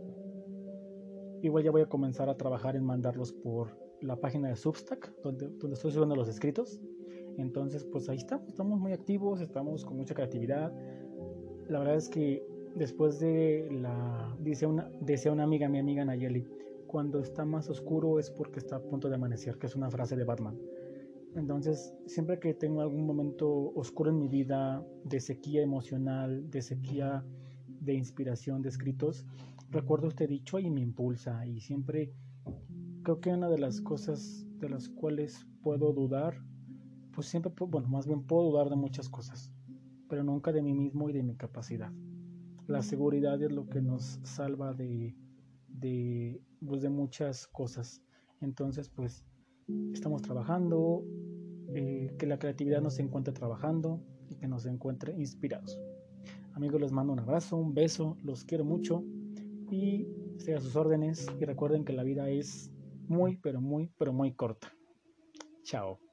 Igual 1.43 1.65
ya 1.65 1.71
voy 1.71 1.83
a 1.83 1.87
comenzar 1.87 2.29
a 2.29 2.37
trabajar 2.37 2.77
en 2.77 2.85
mandarlos 2.85 3.33
por 3.33 3.77
la 4.01 4.17
página 4.17 4.49
de 4.49 4.57
Substack, 4.57 5.15
donde, 5.23 5.49
donde 5.49 5.75
estoy 5.75 5.93
subiendo 5.93 6.17
los 6.17 6.29
escritos. 6.29 6.81
Entonces, 7.37 7.85
pues 7.85 8.09
ahí 8.09 8.17
estamos, 8.17 8.49
estamos 8.49 8.79
muy 8.79 8.93
activos, 8.93 9.41
estamos 9.41 9.85
con 9.85 9.97
mucha 9.97 10.15
creatividad. 10.15 10.73
La 11.69 11.81
verdad 11.81 11.97
es 11.97 12.09
que 12.09 12.47
después 12.75 13.21
de 13.21 13.69
la, 13.71 14.37
dice 14.41 14.67
una, 14.67 14.91
decía 15.01 15.33
una 15.33 15.45
amiga, 15.45 15.69
mi 15.69 15.79
amiga 15.79 16.05
Nayeli, 16.05 16.47
cuando 16.95 17.19
está 17.19 17.45
más 17.45 17.69
oscuro 17.69 18.21
es 18.21 18.31
porque 18.31 18.61
está 18.61 18.77
a 18.77 18.81
punto 18.81 19.09
de 19.09 19.17
amanecer, 19.17 19.59
que 19.59 19.67
es 19.67 19.75
una 19.75 19.91
frase 19.91 20.15
de 20.15 20.23
Batman. 20.23 20.57
Entonces, 21.35 21.93
siempre 22.07 22.39
que 22.39 22.55
tengo 22.55 22.83
algún 22.83 23.05
momento 23.05 23.51
oscuro 23.75 24.11
en 24.11 24.19
mi 24.21 24.29
vida, 24.29 24.87
de 25.03 25.19
sequía 25.19 25.61
emocional, 25.61 26.49
de 26.53 26.63
sequía 26.63 27.25
de 27.67 27.95
inspiración, 27.95 28.63
de 28.63 28.69
escritos, 28.69 29.27
recuerdo 29.71 30.07
este 30.07 30.29
dicho 30.29 30.61
y 30.61 30.71
me 30.71 30.83
impulsa. 30.83 31.45
Y 31.45 31.59
siempre 31.59 32.13
creo 33.03 33.19
que 33.19 33.31
una 33.31 33.49
de 33.49 33.59
las 33.59 33.81
cosas 33.81 34.47
de 34.61 34.69
las 34.69 34.89
cuales 34.89 35.49
puedo 35.65 35.93
dudar, 35.93 36.45
pues 37.13 37.27
siempre, 37.27 37.53
bueno, 37.67 37.89
más 37.89 38.07
bien 38.07 38.23
puedo 38.23 38.51
dudar 38.51 38.71
de 38.71 38.77
muchas 38.77 39.09
cosas, 39.09 39.53
pero 40.09 40.23
nunca 40.23 40.53
de 40.53 40.63
mí 40.63 40.73
mismo 40.75 41.11
y 41.11 41.13
de 41.13 41.25
mi 41.25 41.35
capacidad. 41.35 41.91
La 42.69 42.83
seguridad 42.83 43.43
es 43.43 43.51
lo 43.51 43.67
que 43.67 43.83
nos 43.83 44.21
salva 44.23 44.75
de, 44.75 45.17
de, 45.75 46.41
pues 46.67 46.83
de 46.83 46.89
muchas 46.89 47.47
cosas. 47.49 48.03
Entonces, 48.41 48.89
pues 48.89 49.25
estamos 49.93 50.23
trabajando, 50.23 51.05
eh, 51.75 52.15
que 52.19 52.27
la 52.27 52.39
creatividad 52.39 52.81
nos 52.81 52.99
encuentre 52.99 53.33
trabajando 53.33 54.01
y 54.29 54.37
que 54.37 54.47
nos 54.47 54.67
encuentre 54.67 55.15
inspirados. 55.15 55.81
Amigos, 56.55 56.81
les 56.81 56.93
mando 56.93 57.13
un 57.13 57.21
abrazo, 57.21 57.57
un 57.57 57.75
beso, 57.75 58.17
los 58.23 58.45
quiero 58.45 58.65
mucho 58.65 59.05
y 59.71 60.07
estoy 60.37 60.55
a 60.55 60.61
sus 60.61 60.77
órdenes 60.77 61.27
y 61.41 61.45
recuerden 61.45 61.85
que 61.85 61.93
la 61.93 62.05
vida 62.05 62.29
es 62.29 62.71
muy, 63.09 63.37
pero 63.39 63.61
muy, 63.61 63.91
pero 63.99 64.13
muy 64.13 64.33
corta. 64.33 64.73
Chao. 65.63 66.04